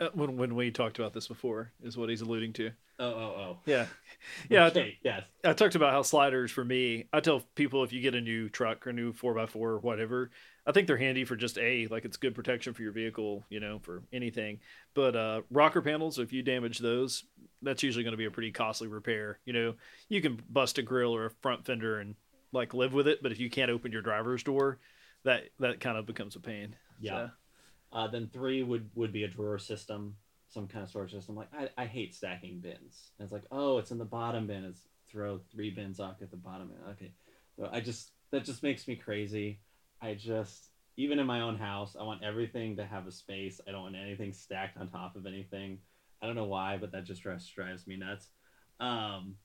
Uh, 0.00 0.08
when 0.14 0.36
when 0.36 0.54
we 0.54 0.70
talked 0.70 0.98
about 0.98 1.12
this 1.12 1.26
before 1.28 1.72
is 1.82 1.96
what 1.96 2.08
he's 2.08 2.20
alluding 2.20 2.52
to. 2.54 2.70
oh 3.00 3.06
oh 3.06 3.34
oh, 3.40 3.58
Yeah. 3.66 3.86
Yeah. 4.50 4.64
I- 4.64 4.68
okay, 4.68 4.98
yes, 5.02 5.24
I 5.44 5.52
talked 5.54 5.74
about 5.74 5.92
how 5.92 6.02
sliders 6.02 6.50
for 6.52 6.64
me. 6.64 7.08
I 7.12 7.20
tell 7.20 7.40
people 7.54 7.82
if 7.84 7.92
you 7.92 8.00
get 8.00 8.14
a 8.14 8.20
new 8.20 8.48
truck 8.48 8.86
or 8.86 8.92
new 8.92 9.12
four 9.12 9.38
x 9.38 9.52
four 9.52 9.70
or 9.70 9.78
whatever, 9.78 10.30
I 10.66 10.72
think 10.72 10.86
they're 10.86 10.96
handy 10.98 11.24
for 11.24 11.34
just 11.36 11.58
a 11.58 11.86
like 11.88 12.04
it's 12.04 12.16
good 12.16 12.34
protection 12.34 12.74
for 12.74 12.82
your 12.82 12.92
vehicle, 12.92 13.44
you 13.50 13.58
know, 13.60 13.78
for 13.80 14.02
anything. 14.12 14.60
But 14.94 15.16
uh, 15.16 15.42
rocker 15.50 15.80
panels, 15.82 16.18
if 16.18 16.32
you 16.32 16.42
damage 16.42 16.78
those, 16.78 17.24
that's 17.62 17.82
usually 17.82 18.04
going 18.04 18.12
to 18.12 18.18
be 18.18 18.26
a 18.26 18.30
pretty 18.30 18.52
costly 18.52 18.86
repair. 18.88 19.38
You 19.44 19.52
know, 19.52 19.74
you 20.08 20.20
can 20.20 20.40
bust 20.50 20.78
a 20.78 20.82
grill 20.82 21.14
or 21.14 21.24
a 21.26 21.30
front 21.30 21.64
fender 21.64 21.98
and 22.00 22.14
like 22.52 22.74
live 22.74 22.92
with 22.94 23.08
it, 23.08 23.22
but 23.22 23.32
if 23.32 23.40
you 23.40 23.50
can't 23.50 23.70
open 23.70 23.92
your 23.92 24.02
driver's 24.02 24.42
door, 24.42 24.78
that 25.24 25.50
that 25.58 25.80
kind 25.80 25.98
of 25.98 26.06
becomes 26.06 26.36
a 26.36 26.40
pain. 26.40 26.76
Yeah. 27.00 27.28
So, 27.28 27.30
Uh, 27.92 28.06
then 28.08 28.28
three 28.28 28.62
would 28.62 28.90
would 28.94 29.12
be 29.12 29.24
a 29.24 29.28
drawer 29.28 29.58
system, 29.58 30.16
some 30.48 30.68
kind 30.68 30.82
of 30.82 30.88
storage 30.90 31.12
system. 31.12 31.34
Like 31.36 31.48
I, 31.54 31.68
I 31.76 31.86
hate 31.86 32.14
stacking 32.14 32.60
bins. 32.60 33.12
And 33.18 33.24
it's 33.24 33.32
like 33.32 33.44
oh, 33.50 33.78
it's 33.78 33.90
in 33.90 33.98
the 33.98 34.04
bottom 34.04 34.46
bin. 34.46 34.64
It's 34.64 34.88
throw 35.10 35.38
three 35.50 35.70
bins 35.70 36.00
off 36.00 36.20
at 36.22 36.30
the 36.30 36.36
bottom 36.36 36.68
bin. 36.68 36.78
Okay, 36.92 37.12
so 37.56 37.68
I 37.72 37.80
just 37.80 38.12
that 38.30 38.44
just 38.44 38.62
makes 38.62 38.86
me 38.88 38.96
crazy. 38.96 39.60
I 40.00 40.14
just 40.14 40.70
even 40.96 41.18
in 41.18 41.26
my 41.26 41.40
own 41.42 41.56
house, 41.56 41.96
I 41.98 42.02
want 42.02 42.24
everything 42.24 42.76
to 42.76 42.84
have 42.84 43.06
a 43.06 43.12
space. 43.12 43.60
I 43.66 43.70
don't 43.70 43.82
want 43.82 43.96
anything 43.96 44.32
stacked 44.32 44.76
on 44.76 44.88
top 44.88 45.16
of 45.16 45.26
anything. 45.26 45.78
I 46.20 46.26
don't 46.26 46.34
know 46.34 46.46
why, 46.46 46.76
but 46.76 46.90
that 46.92 47.04
just 47.04 47.22
drives, 47.22 47.46
drives 47.46 47.86
me 47.86 47.96
nuts. 47.96 48.28
Um, 48.80 49.36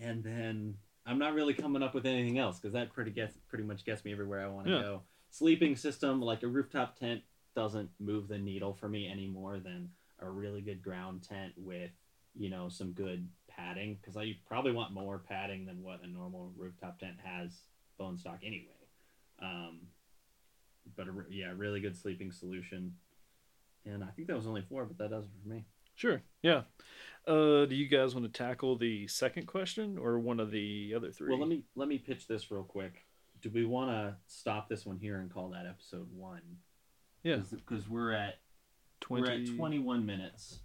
and 0.00 0.24
then 0.24 0.74
I'm 1.08 1.18
not 1.18 1.32
really 1.32 1.54
coming 1.54 1.82
up 1.82 1.94
with 1.94 2.04
anything 2.04 2.38
else 2.38 2.58
because 2.58 2.74
that 2.74 2.92
pretty 2.92 3.10
gets 3.10 3.36
pretty 3.48 3.64
much 3.64 3.84
gets 3.84 4.04
me 4.04 4.12
everywhere 4.12 4.40
I 4.44 4.48
want 4.48 4.66
to 4.66 4.72
Yeah. 4.72 4.82
go. 4.82 5.02
Sleeping 5.30 5.74
system 5.74 6.20
like 6.20 6.42
a 6.42 6.46
rooftop 6.48 6.96
tent 6.98 7.22
doesn't 7.54 7.90
move 7.98 8.28
the 8.28 8.38
needle 8.38 8.74
for 8.74 8.88
me 8.88 9.08
any 9.08 9.26
more 9.26 9.58
than 9.58 9.90
a 10.18 10.28
really 10.28 10.60
good 10.60 10.82
ground 10.82 11.22
tent 11.22 11.54
with 11.56 11.90
you 12.34 12.50
know 12.50 12.68
some 12.68 12.92
good 12.92 13.28
padding 13.48 13.96
because 13.96 14.16
I 14.16 14.36
probably 14.46 14.72
want 14.72 14.92
more 14.92 15.18
padding 15.18 15.64
than 15.64 15.82
what 15.82 16.02
a 16.02 16.06
normal 16.06 16.52
rooftop 16.56 16.98
tent 16.98 17.16
has 17.24 17.62
bone 17.96 18.18
stock 18.18 18.40
anyway. 18.44 18.72
Um, 19.40 19.88
but 20.94 21.08
a, 21.08 21.12
yeah, 21.30 21.52
really 21.56 21.80
good 21.80 21.96
sleeping 21.96 22.32
solution. 22.32 22.96
And 23.84 24.04
I 24.04 24.08
think 24.08 24.28
that 24.28 24.36
was 24.36 24.46
only 24.46 24.62
four, 24.62 24.84
but 24.84 24.98
that 24.98 25.10
does 25.10 25.24
it 25.24 25.30
for 25.42 25.48
me. 25.48 25.64
Sure, 25.98 26.22
yeah. 26.42 26.62
Uh, 27.26 27.66
do 27.66 27.74
you 27.74 27.88
guys 27.88 28.14
want 28.14 28.32
to 28.32 28.32
tackle 28.32 28.76
the 28.78 29.06
second 29.08 29.46
question 29.46 29.98
or 29.98 30.18
one 30.18 30.40
of 30.40 30.50
the 30.50 30.94
other 30.96 31.10
three? 31.10 31.28
Well, 31.28 31.38
let 31.40 31.48
me 31.48 31.64
let 31.76 31.88
me 31.88 31.98
pitch 31.98 32.26
this 32.26 32.50
real 32.50 32.62
quick. 32.62 33.04
Do 33.42 33.50
we 33.50 33.66
want 33.66 33.90
to 33.90 34.16
stop 34.26 34.68
this 34.68 34.86
one 34.86 34.96
here 34.96 35.20
and 35.20 35.30
call 35.30 35.50
that 35.50 35.66
episode 35.66 36.08
one? 36.16 36.40
Yeah. 37.22 37.40
because 37.50 37.88
we're 37.88 38.12
at 38.12 38.38
20... 39.00 39.22
we're 39.22 39.30
at 39.30 39.56
twenty 39.56 39.78
one 39.78 40.06
minutes. 40.06 40.60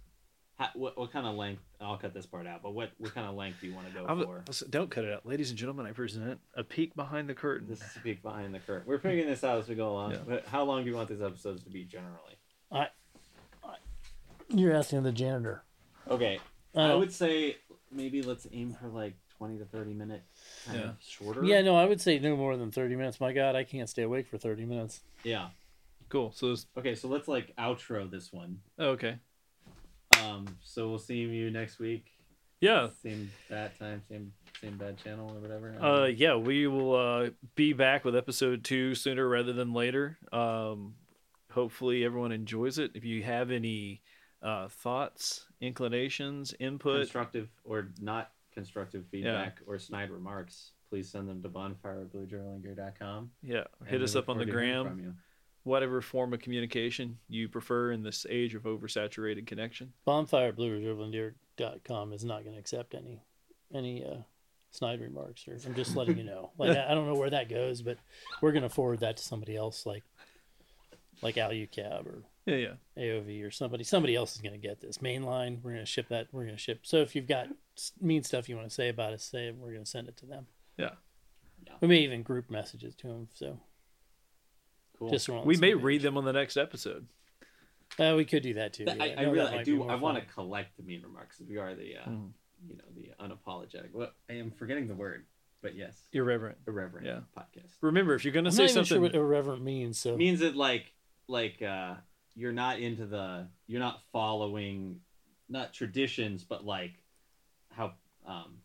How, 0.56 0.68
what 0.74 0.96
what 0.96 1.12
kind 1.12 1.26
of 1.26 1.34
length? 1.34 1.62
I'll 1.80 1.98
cut 1.98 2.14
this 2.14 2.26
part 2.26 2.46
out. 2.46 2.62
But 2.62 2.72
what 2.74 2.92
what 2.98 3.12
kind 3.12 3.26
of 3.26 3.34
length 3.34 3.60
do 3.60 3.66
you 3.66 3.74
want 3.74 3.88
to 3.88 3.92
go 3.92 4.06
I 4.06 4.12
was- 4.12 4.24
for? 4.24 4.38
I 4.38 4.42
was- 4.46 4.60
don't 4.70 4.90
cut 4.90 5.04
it 5.04 5.12
out, 5.12 5.26
ladies 5.26 5.50
and 5.50 5.58
gentlemen. 5.58 5.84
I 5.86 5.92
present 5.92 6.40
a 6.54 6.62
peek 6.64 6.94
behind 6.94 7.28
the 7.28 7.34
curtain. 7.34 7.68
This 7.68 7.80
is 7.80 7.96
a 7.96 8.00
peek 8.00 8.22
behind 8.22 8.54
the 8.54 8.60
curtain. 8.60 8.84
We're 8.86 8.98
figuring 8.98 9.26
this 9.28 9.42
out 9.44 9.58
as 9.58 9.68
we 9.68 9.74
go 9.74 9.90
along. 9.90 10.12
Yeah. 10.12 10.18
But 10.26 10.46
how 10.46 10.62
long 10.64 10.84
do 10.84 10.90
you 10.90 10.96
want 10.96 11.08
these 11.08 11.20
episodes 11.20 11.64
to 11.64 11.70
be 11.70 11.84
generally? 11.84 12.38
You're 14.54 14.74
asking 14.74 15.02
the 15.02 15.12
janitor. 15.12 15.64
Okay, 16.08 16.38
I 16.74 16.82
I 16.84 16.88
don't- 16.88 17.00
would 17.00 17.12
say 17.12 17.56
maybe 17.90 18.22
let's 18.22 18.46
aim 18.52 18.74
for 18.74 18.88
like 18.88 19.14
twenty 19.36 19.58
to 19.58 19.64
thirty 19.64 19.94
minute, 19.94 20.22
kind 20.66 20.78
Yeah. 20.78 20.88
of 20.90 20.96
shorter. 21.02 21.44
Yeah, 21.44 21.60
no, 21.62 21.76
I 21.76 21.84
would 21.86 22.00
say 22.00 22.18
no 22.18 22.36
more 22.36 22.56
than 22.56 22.70
30 22.70 22.94
minutes. 22.96 23.20
My 23.20 23.32
God, 23.32 23.56
I 23.56 23.64
can't 23.64 23.88
stay 23.88 24.02
awake 24.02 24.28
for 24.28 24.38
30 24.38 24.64
minutes. 24.64 25.02
Yeah. 25.24 25.48
Cool. 26.08 26.30
So, 26.32 26.46
it's- 26.52 26.66
Okay, 26.76 26.94
so 26.94 27.08
let's 27.08 27.26
like 27.28 27.54
outro 27.56 28.08
this 28.10 28.32
one. 28.32 28.60
oh, 28.78 28.90
okay. 28.90 29.18
Um, 30.22 30.46
so 30.62 30.88
we'll 30.88 30.98
see 30.98 31.16
you 31.18 31.50
next 31.50 31.78
week. 31.78 32.06
Yeah. 32.60 32.90
Same 33.02 33.30
bad 33.50 33.76
time, 33.78 34.02
same 34.08 34.32
same 34.60 34.78
bad 34.78 34.96
channel 34.96 35.30
or 35.36 35.40
whatever. 35.40 35.74
Uh, 35.82 36.06
yeah, 36.06 36.36
we 36.36 36.66
will 36.66 36.94
uh, 36.94 37.30
be 37.56 37.72
back 37.72 38.04
with 38.04 38.14
episode 38.16 38.64
two 38.64 38.94
sooner 38.94 39.28
rather 39.28 39.52
than 39.52 39.72
later. 39.74 40.16
Um, 40.32 40.94
hopefully, 41.50 42.04
everyone 42.04 42.32
enjoys 42.32 42.78
it. 42.78 42.92
If 42.94 43.04
you 43.04 43.22
have 43.24 43.50
any 43.50 44.00
uh, 44.44 44.68
thoughts, 44.68 45.46
inclinations, 45.60 46.54
input, 46.60 47.00
constructive 47.00 47.48
or 47.64 47.88
not 48.00 48.30
constructive 48.52 49.04
feedback 49.10 49.58
or 49.66 49.78
snide 49.78 50.10
remarks, 50.10 50.70
please 50.88 51.08
send 51.08 51.28
them 51.28 51.42
to 51.42 51.48
bonfirebluejournalingear.com. 51.48 53.30
yeah, 53.42 53.64
hit 53.86 54.02
us 54.02 54.14
up 54.14 54.28
on 54.28 54.38
the 54.38 54.44
forward 54.44 54.60
to 54.60 54.66
hearing 54.66 54.84
gram. 54.84 55.16
Whatever 55.64 56.02
form 56.02 56.34
of 56.34 56.40
communication 56.40 57.18
you 57.26 57.48
prefer 57.48 57.92
in 57.92 58.02
this 58.02 58.26
age 58.28 58.54
of 58.54 58.64
oversaturated 58.64 59.46
connection. 59.46 59.94
bonfireblueridgeoverlandgear.com 60.06 62.12
is 62.12 62.22
not 62.22 62.42
going 62.44 62.52
to 62.54 62.60
accept 62.60 62.94
any 62.94 63.22
any 63.72 64.04
uh, 64.04 64.16
snide 64.70 65.00
remarks. 65.00 65.48
Or 65.48 65.56
I'm 65.66 65.74
just 65.74 65.96
letting 65.96 66.18
you 66.18 66.24
know. 66.24 66.50
Like 66.58 66.76
I, 66.76 66.90
I 66.90 66.94
don't 66.94 67.06
know 67.06 67.14
where 67.14 67.30
that 67.30 67.48
goes, 67.48 67.80
but 67.80 67.96
we're 68.42 68.52
going 68.52 68.62
to 68.62 68.68
forward 68.68 69.00
that 69.00 69.16
to 69.16 69.22
somebody 69.22 69.56
else, 69.56 69.86
like 69.86 70.02
like 71.22 71.36
AluCab 71.36 72.06
or 72.06 72.22
Yeah, 72.46 72.56
yeah. 72.56 72.72
AOV 73.02 73.42
or 73.46 73.50
somebody. 73.50 73.84
Somebody 73.84 74.14
else 74.14 74.34
is 74.34 74.42
going 74.42 74.52
to 74.52 74.58
get 74.58 74.80
this 74.80 74.98
mainline. 74.98 75.62
We're 75.62 75.72
going 75.72 75.84
to 75.84 75.90
ship 75.90 76.08
that. 76.08 76.26
We're 76.32 76.44
going 76.44 76.54
to 76.56 76.60
ship. 76.60 76.80
So 76.82 76.98
if 76.98 77.16
you've 77.16 77.26
got 77.26 77.48
mean 78.00 78.22
stuff 78.22 78.48
you 78.48 78.56
want 78.56 78.68
to 78.68 78.74
say 78.74 78.88
about 78.90 79.12
us, 79.14 79.24
say 79.24 79.46
it. 79.48 79.56
We're 79.56 79.72
going 79.72 79.84
to 79.84 79.90
send 79.90 80.08
it 80.08 80.16
to 80.18 80.26
them. 80.26 80.46
Yeah. 80.76 80.90
Yeah. 81.66 81.72
We 81.80 81.88
may 81.88 81.98
even 82.00 82.22
group 82.22 82.50
messages 82.50 82.94
to 82.96 83.06
them. 83.06 83.28
So 83.34 83.58
Cool. 84.98 85.10
just 85.10 85.24
so 85.26 85.32
we're 85.32 85.38
on 85.40 85.44
the 85.44 85.48
We 85.48 85.54
same 85.54 85.60
may 85.62 85.74
page. 85.74 85.82
read 85.82 86.02
them 86.02 86.16
on 86.18 86.24
the 86.24 86.32
next 86.32 86.56
episode. 86.56 87.06
Uh, 87.98 88.14
we 88.16 88.24
could 88.24 88.42
do 88.42 88.54
that 88.54 88.72
too. 88.74 88.84
Th- 88.84 89.00
I, 89.00 89.06
yeah. 89.06 89.20
I 89.20 89.24
No, 89.24 89.32
really, 89.32 89.58
I 89.58 89.62
do. 89.62 89.82
I 89.84 89.94
want 89.94 90.18
to 90.18 90.24
collect 90.34 90.76
the 90.76 90.82
mean 90.82 91.02
remarks. 91.02 91.40
We 91.48 91.56
are 91.58 91.74
the, 91.74 91.96
uh, 91.96 92.08
Mhm. 92.08 92.32
you 92.68 92.76
know, 92.76 92.84
the 92.94 93.10
unapologetic. 93.24 93.92
Well, 93.92 94.10
I 94.28 94.34
am 94.34 94.50
forgetting 94.50 94.86
the 94.88 94.94
word. 94.94 95.26
but 95.62 95.74
yes, 95.76 95.98
Irreverent. 96.12 96.58
irreverent 96.66 97.06
Yeah. 97.06 97.20
podcast. 97.34 97.70
Remember, 97.80 98.14
if 98.14 98.22
you're 98.22 98.34
going 98.34 98.44
to 98.44 98.50
I'm 98.50 98.54
say 98.54 98.64
not 98.64 98.70
even 98.72 98.84
something, 98.84 98.96
sure 98.96 99.00
what 99.00 99.14
irreverent 99.14 99.62
means. 99.62 99.98
So 99.98 100.14
means 100.14 100.40
that 100.40 100.54
like 100.54 100.92
like 101.26 101.62
uh 101.62 101.94
you're 102.36 102.52
not 102.52 102.78
into 102.78 103.06
the 103.06 103.46
you're 103.66 103.80
not 103.80 104.00
following 104.12 105.00
not 105.48 105.72
traditions 105.72 106.42
but 106.44 106.64
like 106.64 106.92
how 107.72 107.86
um 108.26 108.58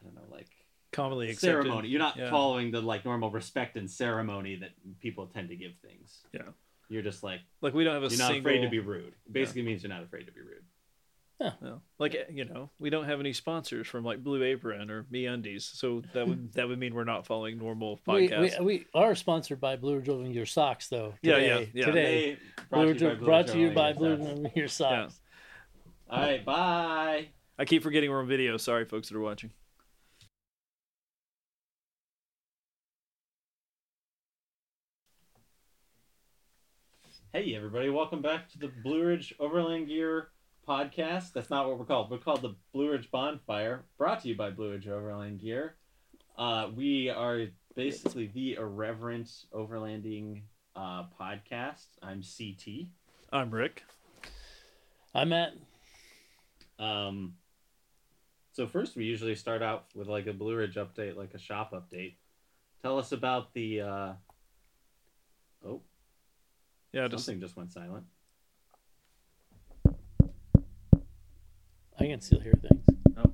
I 0.00 0.04
don't 0.04 0.14
know 0.14 0.22
like 0.30 0.48
commonly 0.92 1.30
accepted. 1.30 1.62
ceremony 1.64 1.88
you're 1.88 1.98
not 1.98 2.16
Yeah. 2.16 2.30
following 2.30 2.70
the 2.70 2.80
like 2.80 3.04
normal 3.04 3.30
respect 3.30 3.76
and 3.76 3.90
ceremony 3.90 4.56
that 4.56 4.70
people 5.00 5.26
tend 5.26 5.48
to 5.48 5.56
give 5.56 5.72
things 5.82 6.24
Yeah. 6.32 6.42
you're 6.88 7.02
just 7.02 7.22
like 7.22 7.40
Like 7.60 7.74
we 7.74 7.84
don't 7.84 7.94
have 7.94 8.02
a 8.04 8.08
you're 8.08 8.18
not 8.18 8.32
single. 8.32 8.50
afraid 8.52 8.62
to 8.62 8.68
be 8.70 8.78
rude 8.78 9.08
it 9.26 9.32
basically 9.32 9.62
means 9.62 9.82
you're 9.82 9.92
not 9.92 10.02
afraid 10.02 10.26
to 10.26 10.32
be 10.32 10.40
rude 10.40 10.64
No. 11.38 11.82
Like 11.98 12.14
eh, 12.14 12.24
you 12.30 12.46
know, 12.46 12.70
we 12.78 12.88
don't 12.88 13.04
have 13.04 13.20
any 13.20 13.32
sponsors 13.32 13.86
from 13.86 14.04
like 14.04 14.24
Blue 14.24 14.42
Apron 14.42 14.90
or 14.90 15.04
MeUndies, 15.12 15.62
so 15.62 16.02
that 16.14 16.26
would 16.26 16.52
that 16.54 16.66
would 16.66 16.78
mean 16.78 16.94
we're 16.94 17.04
not 17.04 17.26
following 17.26 17.58
normal 17.58 18.00
we, 18.06 18.28
podcasts. 18.28 18.58
we, 18.60 18.64
we 18.64 18.86
are 18.94 19.14
sponsored 19.14 19.60
by 19.60 19.76
Blue 19.76 19.96
Ridge 19.96 20.08
Over 20.08 20.26
Your 20.26 20.46
Socks, 20.46 20.88
though. 20.88 21.14
Yeah, 21.22 21.34
today, 21.34 21.48
yeah, 21.48 21.58
yeah. 21.80 21.86
Today, 21.86 22.24
Today, 22.24 22.38
Blue 22.70 22.86
Ridge- 22.86 23.20
brought 23.20 23.46
to 23.48 23.58
you 23.58 23.70
by 23.70 23.92
Blue 23.92 24.10
Ridge 24.16 24.20
Ridge 24.20 24.38
Over 24.38 24.50
Your 24.54 24.68
Socks. 24.68 25.20
all 26.08 26.20
right 26.20 26.44
bye 26.44 27.28
I 27.58 27.64
keep 27.64 27.82
forgetting 27.82 28.10
we're 28.10 28.20
on 28.20 28.28
video. 28.28 28.56
Sorry, 28.58 28.84
folks 28.84 29.08
that 29.08 29.16
are 29.16 29.20
watching. 29.20 29.50
Hey, 37.32 37.54
everybody, 37.54 37.90
welcome 37.90 38.22
back 38.22 38.48
to 38.50 38.58
the 38.58 38.70
Blue 38.82 39.04
Ridge 39.04 39.34
Overland 39.38 39.88
Gear 39.88 40.28
podcast. 40.66 41.32
That's 41.32 41.50
not 41.50 41.68
what 41.68 41.78
we're 41.78 41.84
called. 41.84 42.10
We're 42.10 42.18
called 42.18 42.42
the 42.42 42.56
Blue 42.72 42.90
Ridge 42.90 43.10
Bonfire, 43.10 43.84
brought 43.98 44.22
to 44.22 44.28
you 44.28 44.36
by 44.36 44.50
Blue 44.50 44.72
Ridge 44.72 44.88
Overland 44.88 45.40
Gear. 45.40 45.76
Uh, 46.36 46.68
we 46.74 47.08
are 47.08 47.46
basically 47.74 48.26
the 48.34 48.54
irreverent 48.54 49.30
overlanding 49.52 50.42
uh, 50.74 51.04
podcast. 51.18 51.86
I'm 52.02 52.22
CT. 52.22 52.88
I'm 53.32 53.50
Rick. 53.50 53.84
I'm 55.14 55.32
at 55.32 55.54
Um, 56.78 57.34
so, 58.52 58.66
first, 58.66 58.96
we 58.96 59.04
usually 59.04 59.34
start 59.34 59.62
out 59.62 59.84
with 59.94 60.08
like 60.08 60.26
a 60.26 60.32
Blue 60.32 60.56
Ridge 60.56 60.76
update, 60.76 61.16
like 61.16 61.34
a 61.34 61.38
shop 61.38 61.72
update. 61.72 62.16
Tell 62.82 62.98
us 62.98 63.12
about 63.12 63.54
the. 63.54 63.80
Uh... 63.80 64.12
Oh, 65.64 65.82
Yeah, 66.92 67.08
just 67.08 67.24
something 67.24 67.40
just 67.40 67.56
went 67.56 67.72
silent. 67.72 68.04
I 72.06 72.10
can 72.10 72.20
still 72.20 72.38
hear 72.38 72.52
things. 72.52 72.84
Oh, 73.16 73.32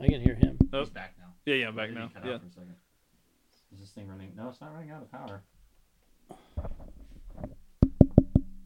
I 0.00 0.06
can 0.06 0.22
hear 0.22 0.34
him. 0.34 0.58
Oh. 0.72 0.78
he's 0.78 0.88
back 0.88 1.14
now. 1.18 1.26
yeah, 1.44 1.56
yeah. 1.56 1.68
I'm 1.68 1.76
back 1.76 1.90
Maybe 1.90 2.00
now. 2.00 2.08
cut 2.14 2.22
out 2.22 2.28
Yeah, 2.30 2.38
for 2.38 2.46
a 2.46 2.50
second. 2.50 2.74
Is 3.74 3.80
this 3.80 3.90
thing 3.90 4.08
running? 4.08 4.32
No, 4.34 4.48
it's 4.48 4.62
not 4.62 4.72
running 4.72 4.90
out 4.90 5.02
of 5.02 5.12
power. 5.12 5.42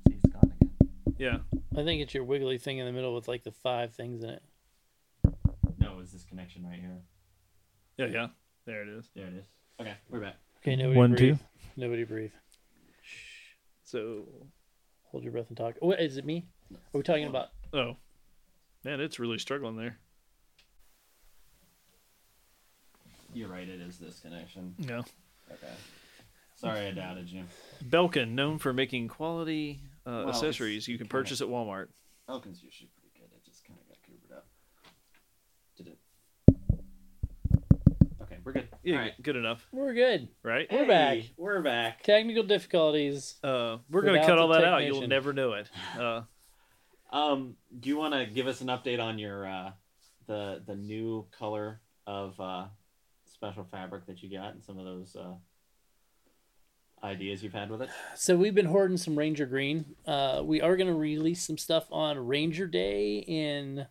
See, 0.07 0.15
it's 0.15 0.33
gone 0.33 0.53
again. 0.61 0.71
yeah. 1.19 1.39
I 1.77 1.83
think 1.83 2.03
it's 2.03 2.15
your 2.15 2.23
wiggly 2.23 2.57
thing 2.59 2.79
in 2.79 2.87
the 2.87 2.93
middle 2.93 3.15
with 3.17 3.27
like 3.27 3.43
the 3.43 3.51
five 3.51 3.95
things 3.95 4.23
in 4.23 4.31
it. 4.31 4.43
No, 5.81 5.99
it's 6.01 6.13
this 6.13 6.25
connection 6.25 6.65
right 6.65 6.79
here. 6.79 7.01
Yeah, 7.99 8.07
yeah. 8.07 8.27
There 8.65 8.83
it 8.83 8.89
is. 8.89 9.11
There 9.17 9.27
it 9.27 9.35
is. 9.35 9.47
Okay, 9.81 9.95
we're 10.09 10.21
back. 10.21 10.37
Okay, 10.63 10.77
nobody 10.77 10.97
One, 10.99 11.15
breathe. 11.17 11.37
two. 11.39 11.45
Nobody 11.77 12.05
breathe. 12.05 12.31
Shh. 13.03 13.55
So, 13.83 14.29
Hold 15.11 15.25
your 15.25 15.33
breath 15.33 15.49
and 15.49 15.57
talk. 15.57 15.75
Oh, 15.83 15.89
what 15.89 16.01
is 16.01 16.17
it? 16.17 16.25
Me? 16.25 16.47
Are 16.73 16.99
we 16.99 17.03
talking 17.03 17.27
about? 17.27 17.49
oh, 17.73 17.97
man, 18.87 19.01
it's 19.01 19.19
really 19.19 19.39
struggling 19.39 19.77
there. 19.77 19.99
You're 23.35 23.49
right. 23.49 23.69
It 23.69 23.81
is 23.81 23.99
this 23.99 24.21
connection. 24.21 24.75
Yeah. 24.79 25.01
Okay. 25.51 25.73
Sorry, 26.55 26.87
I 26.87 26.93
doubted 26.93 27.29
you. 27.29 27.43
Belkin, 27.85 28.31
known 28.31 28.59
for 28.59 28.73
making 28.73 29.09
quality 29.09 29.81
uh, 30.07 30.11
Well, 30.25 30.29
accessories 30.31 30.87
you 30.89 30.97
can 30.97 31.07
kinda- 31.07 31.13
purchase 31.13 31.41
at 31.43 31.49
Walmart. 31.49 31.89
Elkin's 32.29 32.63
usually 32.63 32.89
pretty 32.95 33.11
good. 33.19 33.29
It 33.37 33.45
just 33.45 33.65
kind 33.67 33.79
of 33.79 33.87
got 33.89 33.99
coopered 34.09 34.37
up. 34.39 34.47
Did 35.77 35.89
it? 35.89 35.99
Okay, 38.23 38.39
we're 38.45 38.53
good. 38.53 38.69
Yeah, 38.85 38.95
All 38.95 39.01
right. 39.03 39.23
good 39.23 39.37
enough, 39.37 39.67
We're 39.73 39.93
good. 39.95 40.29
right? 40.43 40.67
We're 40.73 40.87
back. 40.87 41.19
We're 41.37 41.61
back. 41.61 42.05
Technical 42.05 42.45
difficulties. 42.45 43.35
Uh, 43.45 43.79
we're 43.91 44.03
gonna 44.03 44.25
cut 44.25 44.39
all 44.39 44.49
that 44.49 44.65
out. 44.65 44.85
You'll 44.85 45.07
never 45.09 45.33
know 45.33 45.53
it. 45.55 45.69
Uh, 45.99 46.23
Um, 47.11 47.57
do 47.81 47.89
you 47.89 47.97
want 47.97 48.15
to 48.15 48.27
give 48.27 48.47
us 48.47 48.61
an 48.61 48.69
update 48.69 49.01
on 49.03 49.19
your 49.19 49.47
uh, 49.47 49.71
the 50.27 50.63
the 50.67 50.75
new 50.77 51.27
color 51.37 51.81
of 52.07 52.39
uh, 52.41 52.65
special 53.33 53.65
fabric 53.65 54.07
that 54.07 54.23
you 54.23 54.31
got 54.31 54.55
and 54.55 54.63
some 54.63 54.79
of 54.79 54.85
those 54.85 55.15
uh, 55.17 55.35
ideas 57.05 57.43
you've 57.43 57.53
had 57.53 57.71
with 57.71 57.83
it? 57.83 57.91
So 58.17 58.37
we've 58.37 58.55
been 58.55 58.67
hoarding 58.67 58.97
some 58.97 59.17
Ranger 59.17 59.47
Green. 59.47 59.85
Uh, 60.07 60.43
we 60.45 60.61
are 60.61 60.77
going 60.77 60.89
to 60.89 60.95
release 60.95 61.47
some 61.47 61.59
stuff 61.59 61.87
on 61.91 62.19
Ranger 62.19 62.67
Day 62.67 63.19
in 63.19 63.87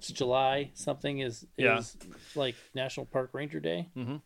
July. 0.00 0.70
Something 0.74 1.20
is 1.20 1.46
Yeah. 1.56 1.78
is 1.78 1.96
like 2.36 2.54
National 2.74 3.06
Park 3.06 3.30
Ranger 3.32 3.58
Day. 3.60 3.88
Mhm. 3.96 4.20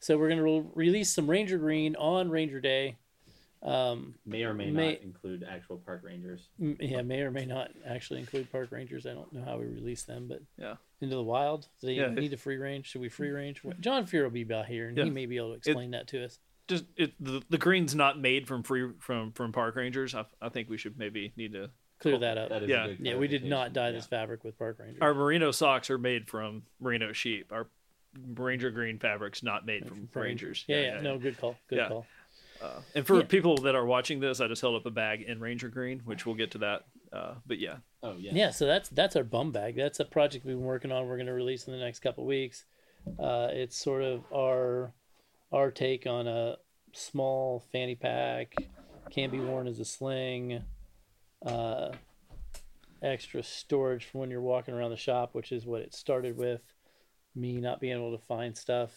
So 0.00 0.18
we're 0.18 0.28
going 0.28 0.38
to 0.38 0.44
re- 0.44 0.86
release 0.86 1.10
some 1.14 1.28
Ranger 1.28 1.56
Green 1.58 1.96
on 1.96 2.28
Ranger 2.30 2.60
Day. 2.60 2.96
Um, 3.64 4.14
May 4.26 4.44
or 4.44 4.52
may, 4.52 4.70
May- 4.70 4.92
not 4.92 5.02
include 5.02 5.42
actual 5.48 5.78
park 5.78 6.02
rangers. 6.04 6.48
m- 6.60 6.76
yeah, 6.80 7.00
may 7.00 7.22
or 7.22 7.30
may 7.30 7.46
not 7.46 7.70
actually 7.86 8.20
include 8.20 8.52
park 8.52 8.70
rangers. 8.70 9.06
I 9.06 9.14
don't 9.14 9.32
know 9.32 9.42
how 9.42 9.56
we 9.58 9.64
release 9.64 10.02
them, 10.04 10.28
but 10.28 10.42
Yeah. 10.58 10.76
into 11.00 11.14
the 11.16 11.22
wild. 11.22 11.62
Do 11.80 11.86
they 11.86 11.94
Yeah, 11.94 12.08
need 12.10 12.30
to 12.32 12.36
free 12.36 12.56
range? 12.58 12.88
Should 12.88 13.00
we 13.00 13.08
free 13.08 13.30
range? 13.30 13.62
John 13.80 14.04
Fear 14.04 14.24
will 14.24 14.30
be 14.30 14.42
about 14.42 14.66
here, 14.66 14.88
and 14.88 14.98
Yeah. 14.98 15.04
he 15.04 15.10
may 15.10 15.24
be 15.26 15.38
able 15.38 15.50
to 15.52 15.54
explain 15.56 15.92
that 15.92 16.06
to 16.08 16.24
us. 16.24 16.38
just 16.66 16.86
it, 16.96 17.12
the 17.20 17.42
the 17.50 17.58
green's 17.58 17.94
not 17.94 18.18
made 18.18 18.48
from 18.48 18.62
free 18.62 18.90
from 18.98 19.32
from 19.32 19.52
park 19.52 19.76
rangers. 19.76 20.14
I, 20.14 20.24
I 20.40 20.48
think 20.48 20.70
we 20.70 20.78
should 20.78 20.98
maybe 20.98 21.32
need 21.36 21.52
to. 21.52 21.70
Clear 22.00 22.18
that 22.18 22.36
up. 22.38 22.48
That 22.50 22.62
is 22.64 22.68
Yeah. 22.70 22.86
yeah, 22.98 23.16
we 23.16 23.28
did 23.28 23.44
not 23.44 23.72
dye 23.74 23.86
Yeah. 23.88 23.92
this 23.92 24.06
fabric 24.06 24.44
with 24.44 24.58
park 24.58 24.78
rangers. 24.78 24.98
Our 25.02 25.12
merino 25.14 25.50
socks 25.52 25.90
are 25.90 25.98
made 25.98 26.26
from 26.28 26.64
merino 26.80 27.12
sheep. 27.12 27.52
Our 27.52 27.68
ranger 28.34 28.70
green 28.70 28.98
fabric's 28.98 29.42
not 29.42 29.66
made 29.66 29.86
from 29.86 30.08
For 30.08 30.22
rangers. 30.22 30.64
Yeah, 30.66 30.80
yeah, 30.80 31.00
no, 31.02 31.18
good 31.18 31.36
call. 31.38 31.56
Good 31.68 31.76
Yeah. 31.78 31.88
call. 31.88 32.06
Uh, 32.62 32.80
and 32.94 33.06
for 33.06 33.18
Yeah. 33.20 33.26
people 33.26 33.56
that 33.58 33.74
are 33.74 33.84
watching 33.84 34.20
this, 34.20 34.40
I 34.40 34.48
just 34.48 34.62
held 34.62 34.76
up 34.76 34.86
a 34.86 34.90
bag 34.90 35.22
in 35.22 35.40
ranger 35.40 35.68
green, 35.68 36.00
which 36.04 36.24
we'll 36.24 36.34
get 36.36 36.50
to 36.52 36.58
that. 36.58 36.84
Uh, 37.12 37.34
but 37.46 37.58
yeah, 37.58 37.76
Oh 38.02 38.16
yeah. 38.18 38.32
Yeah, 38.34 38.50
so 38.50 38.66
that's 38.66 38.88
that's 38.88 39.16
our 39.16 39.24
bum 39.24 39.52
bag. 39.52 39.76
That's 39.76 40.00
a 40.00 40.04
project 40.04 40.44
we've 40.44 40.56
been 40.56 40.64
working 40.64 40.90
on. 40.92 41.06
We're 41.06 41.16
going 41.16 41.26
to 41.26 41.32
release 41.32 41.66
in 41.66 41.72
the 41.72 41.78
next 41.78 42.00
couple 42.00 42.24
weeks. 42.26 42.64
Uh, 43.18 43.48
it's 43.52 43.76
sort 43.76 44.02
of 44.02 44.24
our 44.34 44.92
our 45.52 45.70
take 45.70 46.06
on 46.06 46.26
a 46.26 46.56
small 46.92 47.60
fanny 47.70 47.94
pack, 47.94 48.54
can 49.10 49.30
be 49.30 49.38
worn 49.40 49.68
as 49.68 49.78
a 49.78 49.84
sling, 49.84 50.62
uh, 51.46 51.92
extra 53.02 53.42
storage 53.42 54.06
for 54.06 54.18
when 54.18 54.30
you're 54.30 54.40
walking 54.40 54.74
around 54.74 54.90
the 54.90 54.96
shop, 54.96 55.34
which 55.34 55.52
is 55.52 55.66
what 55.66 55.82
it 55.82 55.94
started 55.94 56.36
with. 56.36 56.62
Me 57.36 57.60
not 57.60 57.80
being 57.80 57.96
able 57.96 58.16
to 58.16 58.24
find 58.26 58.56
stuff, 58.56 58.90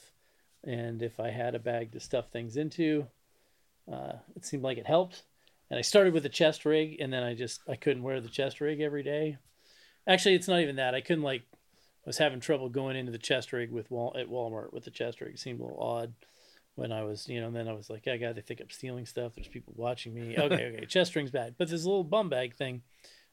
and 0.63 1.01
if 1.01 1.19
I 1.19 1.29
had 1.29 1.55
a 1.55 1.59
bag 1.59 1.91
to 1.93 1.99
stuff 1.99 2.29
things 2.31 2.55
into, 2.57 3.07
uh, 3.91 4.13
it 4.35 4.45
seemed 4.45 4.63
like 4.63 4.77
it 4.77 4.87
helped 4.87 5.23
and 5.69 5.77
I 5.77 5.81
started 5.81 6.13
with 6.13 6.25
a 6.25 6.29
chest 6.29 6.65
rig, 6.65 6.97
and 6.99 7.11
then 7.11 7.23
I 7.23 7.33
just 7.33 7.61
I 7.67 7.75
couldn't 7.75 8.03
wear 8.03 8.21
the 8.21 8.29
chest 8.29 8.61
rig 8.61 8.79
every 8.79 9.03
day. 9.03 9.37
Actually, 10.07 10.35
it's 10.35 10.47
not 10.47 10.61
even 10.61 10.77
that. 10.77 10.95
I 10.95 11.01
couldn't 11.01 11.23
like 11.23 11.41
I 11.51 12.07
was 12.07 12.17
having 12.17 12.39
trouble 12.39 12.69
going 12.69 12.95
into 12.95 13.11
the 13.11 13.17
chest 13.17 13.51
rig 13.51 13.71
with 13.71 13.91
Wal 13.91 14.15
at 14.17 14.29
Walmart 14.29 14.71
with 14.71 14.85
the 14.85 14.91
chest 14.91 15.19
rig. 15.19 15.33
It 15.33 15.39
seemed 15.39 15.59
a 15.59 15.63
little 15.63 15.81
odd 15.81 16.13
when 16.75 16.91
I 16.91 17.03
was 17.03 17.27
you 17.27 17.41
know. 17.41 17.47
And 17.47 17.55
then 17.55 17.67
I 17.67 17.73
was 17.73 17.89
like, 17.89 18.07
I 18.07 18.17
got 18.17 18.35
to 18.35 18.41
think 18.41 18.61
I'm 18.61 18.69
stealing 18.69 19.05
stuff. 19.05 19.33
There's 19.35 19.47
people 19.47 19.73
watching 19.75 20.13
me. 20.13 20.37
Okay, 20.37 20.73
okay, 20.73 20.85
chest 20.87 21.15
ring's 21.15 21.31
bad, 21.31 21.55
but 21.57 21.69
this 21.69 21.83
little 21.83 22.05
bum 22.05 22.29
bag 22.29 22.55
thing, 22.55 22.81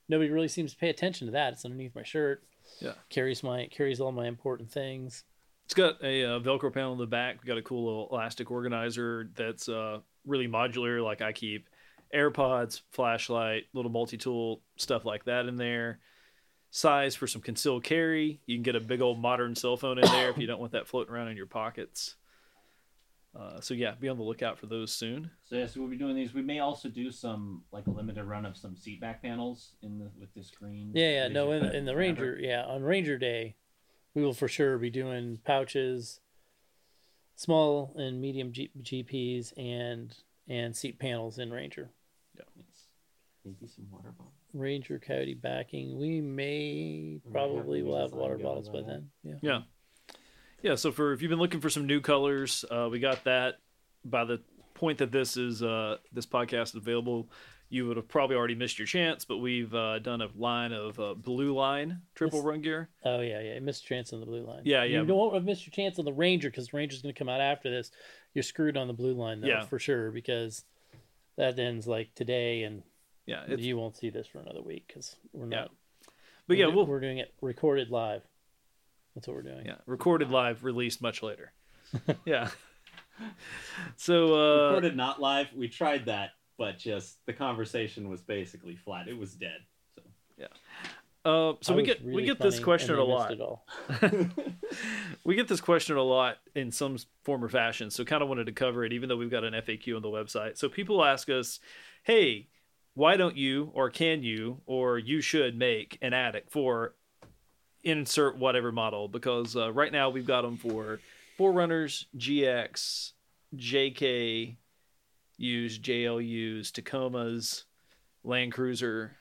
nobody 0.09 0.31
really 0.31 0.49
seems 0.49 0.73
to 0.73 0.79
pay 0.79 0.91
attention 0.91 1.29
to 1.29 1.33
that. 1.33 1.53
It's 1.53 1.65
underneath 1.65 1.95
my 1.95 2.05
shirt. 2.05 2.43
Yeah. 2.81 2.93
carries 3.11 3.43
my 3.43 3.67
carries 3.67 4.01
all 4.01 4.11
my 4.11 4.27
important 4.27 4.73
things. 4.73 5.23
it's 5.67 5.75
got 5.75 6.03
a 6.03 6.25
uh, 6.25 6.41
Velcro 6.41 6.73
panel 6.73 6.95
in 6.95 6.99
the 6.99 7.07
back. 7.07 7.41
We 7.43 7.47
got 7.47 7.59
a 7.59 7.63
cool 7.63 7.85
little 7.85 8.09
elastic 8.11 8.51
organizer 8.51 9.29
that's 9.37 9.69
uh, 9.69 10.01
really 10.27 10.49
modular. 10.49 11.03
Like 11.03 11.23
I 11.23 11.33
keep 11.33 11.69
AirPods, 12.15 12.83
flashlight, 12.91 13.65
little 13.73 13.91
multi-tool 13.91 14.63
stuff 14.77 15.05
like 15.05 15.25
that 15.25 15.47
in 15.47 15.57
there. 15.57 15.99
Size 16.71 17.15
for 17.15 17.27
some 17.27 17.41
concealed 17.43 17.85
carry. 17.85 18.41
You 18.47 18.57
can 18.57 18.63
get 18.63 18.77
a 18.77 18.81
big 18.81 19.01
old 19.01 19.21
modern 19.21 19.55
cell 19.55 19.77
phone 19.77 19.99
in 19.99 20.07
there 20.07 20.31
if 20.31 20.39
you 20.39 20.47
don't 20.47 20.61
want 20.61 20.73
that 20.73 20.89
floating 20.89 21.15
around 21.15 21.29
in 21.29 21.37
your 21.37 21.47
pockets. 21.47 22.17
Uh, 23.39 23.61
so 23.61 23.75
yeah, 23.75 23.95
be 23.99 24.09
on 24.09 24.17
the 24.17 24.23
lookout 24.23 24.59
for 24.59 24.67
those 24.67 24.93
soon. 24.93 25.31
So 25.43 25.57
yes, 25.57 25.77
we'll 25.77 25.89
be 25.89 25.97
doing 25.97 26.15
these. 26.15 26.35
We 26.35 26.43
may 26.43 26.61
also 26.61 26.89
do 26.89 27.11
some 27.11 27.63
like 27.73 27.87
a 27.89 27.91
limited 27.91 28.25
run 28.25 28.47
of 28.47 28.57
some 28.57 28.77
seat 28.77 29.01
back 29.01 29.23
panels 29.23 29.73
in 29.83 29.99
the 29.99 30.11
with 30.19 30.33
this 30.35 30.51
green. 30.51 30.93
Yeah, 30.95 31.11
yeah, 31.11 31.29
no, 31.29 31.51
in, 31.51 31.65
in 31.65 31.85
the 31.85 31.97
Ranger, 31.97 32.39
yeah, 32.41 32.65
on 32.65 32.83
Ranger 32.83 33.19
Day, 33.19 33.57
we 34.15 34.23
will 34.23 34.35
for 34.35 34.47
sure 34.47 34.79
be 34.79 34.91
doing 34.91 35.41
pouches, 35.45 36.21
small 37.37 37.95
and 37.97 38.21
medium 38.21 38.53
G- 38.53 38.71
GPs, 38.83 39.53
and 39.57 40.15
and 40.49 40.75
seat 40.75 40.99
panels 40.99 41.39
in 41.39 41.51
Ranger. 41.51 41.91
Yes. 42.37 42.47
Maybe 43.45 43.67
some 43.67 43.87
water 43.91 44.13
bottles. 44.17 44.35
Ranger 44.53 45.01
Coyote 45.05 45.35
backing. 45.35 45.99
We 45.99 46.21
may 46.21 47.21
probably 47.33 47.83
we 47.83 47.89
will 47.89 48.01
have 48.01 48.13
water 48.13 48.39
bottles 48.39 48.69
by 48.69 48.81
by 48.81 48.87
then. 48.87 49.11
Yeah. 49.23 49.35
Yeah. 49.43 49.61
Yeah, 50.63 50.75
so 50.77 50.93
for 50.93 51.13
if 51.13 51.21
you've 51.21 51.29
been 51.29 51.39
looking 51.39 51.61
for 51.61 51.69
some 51.69 51.87
new 51.87 52.01
colors, 52.01 52.65
uh, 52.71 52.89
we 52.91 52.99
got 52.99 53.25
that. 53.25 53.57
By 54.03 54.25
the 54.25 54.41
point 54.73 54.99
that 54.99 55.13
this 55.13 55.37
is 55.37 55.63
uh, 55.63 55.99
this 56.13 56.25
podcast 56.25 56.69
is 56.69 56.77
available, 56.77 57.29
you 57.71 57.87
would 57.89 57.97
have 57.97 58.07
probably 58.09 58.37
already 58.37 58.55
missed 58.55 58.79
your 58.79 58.87
chance. 58.87 59.25
But 59.25 59.39
we've 59.39 59.75
uh, 59.75 59.99
done 59.99 60.21
a 60.23 60.29
line 60.37 60.73
of 60.73 60.99
uh, 61.01 61.15
blue 61.15 61.55
line 61.55 62.03
triple 62.15 62.41
This- 62.41 62.47
run 62.47 62.61
gear. 62.61 62.89
Oh 63.05 63.21
yeah, 63.21 63.41
yeah. 63.41 63.59
Missed 63.61 63.89
your 63.89 63.97
chance 63.99 64.13
on 64.13 64.21
the 64.21 64.27
blue 64.27 64.45
line. 64.47 64.63
Yeah, 64.65 64.85
yeah. 64.85 65.01
You 65.01 65.07
don't 65.07 65.35
have 65.35 65.45
missed 65.45 65.67
your 65.67 65.73
chance 65.73 65.99
on 65.99 66.05
the 66.05 66.13
Ranger 66.13 66.51
because 66.51 66.69
the 66.69 66.77
Ranger's 66.77 67.03
going 67.03 67.15
to 67.15 67.19
come 67.19 67.29
out 67.29 67.41
after 67.41 67.71
this. 67.71 67.91
You're 68.35 68.43
screwed 68.43 68.77
on 68.77 68.87
the 68.89 68.93
blue 68.95 69.15
line 69.15 69.41
though, 69.41 69.49
Yeah. 69.49 69.65
for 69.65 69.79
sure 69.79 70.11
because 70.11 70.65
that 71.37 71.59
ends 71.59 71.87
like 71.87 72.15
today, 72.15 72.63
and 72.63 72.83
Yeah, 73.27 73.47
you 73.49 73.77
won't 73.77 73.97
see 73.97 74.11
this 74.11 74.27
for 74.27 74.39
another 74.39 74.63
week 74.63 74.85
because 74.87 75.17
we're 75.33 75.49
Yeah. 75.51 75.61
not. 75.63 75.71
but 76.47 76.57
yeah, 76.57 76.67
we're, 76.67 76.71
do- 76.73 76.77
we'll 76.79 76.87
we're 76.87 77.01
doing 77.01 77.19
it 77.19 77.33
recorded 77.41 77.91
live. 77.91 78.23
That's 79.15 79.27
what 79.29 79.37
we're 79.37 79.43
doing. 79.43 79.65
yeah 79.67 79.77
recorded 79.87 80.31
live, 80.31 80.65
released 80.65 81.01
much 81.03 81.23
later. 81.23 81.53
yeah. 82.25 82.51
So 83.97 84.35
uh, 84.35 84.67
Recorded 84.69 84.97
not 84.97 85.21
live. 85.21 85.47
We 85.55 85.69
tried 85.69 86.07
that, 86.07 86.31
but 86.59 86.79
just 86.79 87.25
the 87.27 87.33
conversation 87.33 88.09
was 88.09 88.21
basically 88.21 88.77
flat. 88.77 89.09
It 89.09 89.19
was 89.19 89.35
dead. 89.35 89.59
So 89.95 90.03
yeah. 90.39 90.47
uh, 91.25 91.55
so 91.61 91.73
I 91.73 91.77
we 91.77 91.83
was 91.83 91.87
get 91.87 92.05
we 92.05 92.25
get 92.25 92.39
this 92.39 92.61
question 92.61 92.97
a 92.97 93.05
lot. 93.05 93.31
missed 93.31 93.41
it 93.41 93.43
all. 93.43 93.67
we 95.25 95.35
get 95.35 95.49
this 95.49 95.61
question 95.61 95.97
a 95.97 96.03
lot 96.03 96.39
in 96.55 96.71
some 96.71 96.99
form 97.25 97.45
or 97.45 97.49
fashion 97.49 97.91
so 97.91 98.05
kind 98.05 98.23
of 98.23 98.29
wanted 98.29 98.47
to 98.47 98.53
cover 98.53 98.85
it 98.85 98.93
even 98.93 99.09
though 99.09 99.17
we've 99.17 99.31
got 99.31 99.45
an 99.45 99.55
faq 99.55 99.95
on 99.95 100.03
the 100.03 100.09
website 100.09 100.57
so 100.59 100.69
people 100.69 101.05
ask 101.05 101.29
us 101.29 101.61
hey 102.03 102.47
why 102.95 103.17
don't 103.17 103.37
you 103.37 103.71
or 103.75 103.91
can 103.91 104.23
you 104.23 104.61
or 104.67 104.99
you 104.99 105.21
should 105.21 105.57
make 105.57 105.99
an 106.03 106.13
attic 106.13 106.47
for 106.51 106.95
insert 107.83 108.39
whatever 108.39 108.73
model 108.73 109.09
because 109.09 109.57
uh, 109.57 109.73
right 109.73 109.93
now 109.93 110.09
we've 110.11 110.27
got 110.27 110.43
them 110.43 110.57
for 110.57 111.01
4Runners 111.39 112.07
gx 112.17 113.13
jk 113.57 114.57
use 115.37 115.79
jlus 115.79 116.71
tacomas 116.71 117.65
land 118.23 118.53
cruiser 118.53 119.17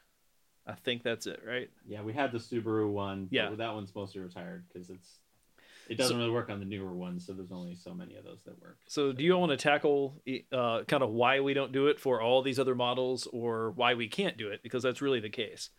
i 0.67 0.73
think 0.73 1.04
that's 1.04 1.28
it 1.28 1.41
right 1.45 1.69
yeah, 1.88 2.02
we 2.02 2.13
had 2.13 2.32
the 2.32 2.38
Subaru 2.38 2.89
one. 2.89 3.28
Yeah. 3.32 3.49
but 3.49 3.58
that 3.60 3.73
one's 3.73 3.93
mostly 3.93 4.21
retired 4.21 4.63
because 4.71 4.89
it's 4.89 5.19
it 5.89 5.97
doesn't 5.97 6.17
really 6.17 6.32
work 6.32 6.49
on 6.49 6.60
the 6.60 6.65
newer 6.65 6.93
ones. 6.93 7.26
So 7.26 7.34
there's 7.34 7.52
only 7.52 7.76
so 7.76 7.93
many 7.93 8.15
of 8.15 8.23
those 8.23 8.41
that 8.45 8.62
work. 8.62 8.78
So, 8.88 9.12
do 9.12 9.23
you 9.23 9.38
want 9.38 9.52
to 9.52 9.58
tackle 9.58 10.21
uh, 10.52 10.84
kind 10.88 11.04
of 11.04 11.10
why 11.10 11.41
we 11.41 11.54
don't 11.54 11.71
do 11.71 11.88
it 11.88 11.99
for 11.99 12.21
all 12.21 12.41
these 12.41 12.58
other 12.58 12.76
models, 12.76 13.28
or 13.32 13.71
why 13.71 13.93
we 13.93 14.08
can't 14.08 14.38
do 14.38 14.49
it? 14.49 14.63
Because 14.63 14.84
that's 14.84 15.02
really 15.02 15.19
the 15.19 15.30
case. 15.30 15.69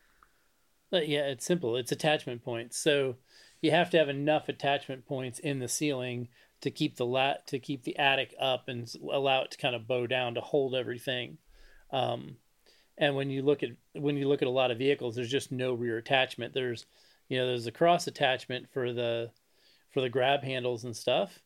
But 0.90 1.08
yeah, 1.08 1.26
it's 1.26 1.44
simple. 1.44 1.76
It's 1.76 1.90
attachment 1.90 2.44
points. 2.44 2.78
So 2.78 3.16
you 3.62 3.70
have 3.70 3.90
to 3.90 3.98
have 3.98 4.08
enough 4.08 4.48
attachment 4.48 5.06
points 5.06 5.38
in 5.38 5.58
the 5.58 5.68
ceiling 5.68 6.28
to 6.64 6.70
keep 6.70 6.96
the 6.96 7.04
lat 7.04 7.46
to 7.46 7.58
keep 7.58 7.84
the 7.84 7.96
attic 7.98 8.34
up 8.40 8.68
and 8.68 8.90
allow 9.12 9.42
it 9.42 9.50
to 9.50 9.58
kind 9.58 9.74
of 9.74 9.86
bow 9.86 10.06
down 10.06 10.34
to 10.34 10.40
hold 10.40 10.74
everything. 10.74 11.36
Um, 11.90 12.36
and 12.96 13.14
when 13.14 13.28
you 13.28 13.42
look 13.42 13.62
at 13.62 13.70
when 13.92 14.16
you 14.16 14.26
look 14.26 14.40
at 14.40 14.48
a 14.48 14.50
lot 14.50 14.70
of 14.70 14.78
vehicles, 14.78 15.14
there's 15.14 15.30
just 15.30 15.52
no 15.52 15.74
rear 15.74 15.98
attachment. 15.98 16.54
There's 16.54 16.86
you 17.28 17.38
know 17.38 17.46
there's 17.46 17.66
a 17.66 17.72
cross 17.72 18.06
attachment 18.06 18.66
for 18.72 18.94
the 18.94 19.30
for 19.90 20.00
the 20.00 20.08
grab 20.08 20.42
handles 20.42 20.84
and 20.84 20.96
stuff, 20.96 21.38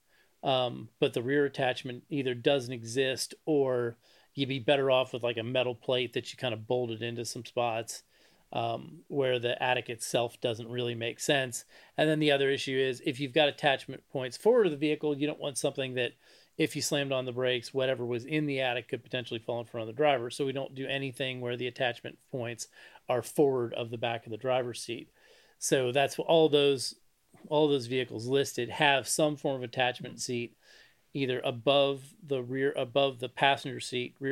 um, 0.44 0.88
but 1.00 1.12
the 1.14 1.22
rear 1.22 1.46
attachment 1.46 2.04
either 2.08 2.32
doesn't 2.34 2.72
exist 2.72 3.34
or 3.44 3.96
you'd 4.36 4.48
be 4.48 4.60
better 4.60 4.88
off 4.88 5.12
with 5.12 5.24
like 5.24 5.36
a 5.36 5.42
metal 5.42 5.74
plate 5.74 6.12
that 6.12 6.30
you 6.30 6.38
kind 6.38 6.54
of 6.54 6.68
bolted 6.68 7.02
into 7.02 7.24
some 7.24 7.44
spots 7.44 8.04
um, 8.52 9.00
where 9.08 9.38
the 9.38 9.60
attic 9.62 9.88
itself 9.88 10.40
doesn't 10.40 10.70
really 10.70 10.94
make 10.94 11.20
sense. 11.20 11.64
And 11.96 12.08
then 12.08 12.18
the 12.18 12.32
other 12.32 12.50
issue 12.50 12.76
is 12.76 13.02
if 13.04 13.20
you've 13.20 13.34
got 13.34 13.48
attachment 13.48 14.02
points 14.10 14.36
forward 14.36 14.66
of 14.66 14.72
the 14.72 14.78
vehicle, 14.78 15.16
you 15.16 15.26
don't 15.26 15.40
want 15.40 15.58
something 15.58 15.94
that 15.94 16.12
if 16.56 16.74
you 16.74 16.82
slammed 16.82 17.12
on 17.12 17.24
the 17.24 17.32
brakes, 17.32 17.72
whatever 17.72 18.04
was 18.04 18.24
in 18.24 18.46
the 18.46 18.60
attic 18.60 18.88
could 18.88 19.04
potentially 19.04 19.38
fall 19.38 19.60
in 19.60 19.66
front 19.66 19.88
of 19.88 19.94
the 19.94 19.96
driver. 19.96 20.28
So 20.30 20.44
we 20.44 20.52
don't 20.52 20.74
do 20.74 20.86
anything 20.86 21.40
where 21.40 21.56
the 21.56 21.68
attachment 21.68 22.18
points 22.30 22.68
are 23.08 23.22
forward 23.22 23.74
of 23.74 23.90
the 23.90 23.98
back 23.98 24.26
of 24.26 24.32
the 24.32 24.36
driver's 24.38 24.80
seat. 24.80 25.08
So 25.58 25.92
that's 25.92 26.18
all 26.18 26.48
those 26.48 26.94
all 27.48 27.68
those 27.68 27.86
vehicles 27.86 28.26
listed 28.26 28.68
have 28.68 29.06
some 29.06 29.36
form 29.36 29.56
of 29.56 29.62
attachment 29.62 30.20
seat 30.20 30.56
either 31.14 31.40
above 31.44 32.02
the 32.26 32.42
rear 32.42 32.72
above 32.76 33.20
the 33.20 33.28
passenger 33.28 33.80
seat 33.80 34.14
rear 34.18 34.26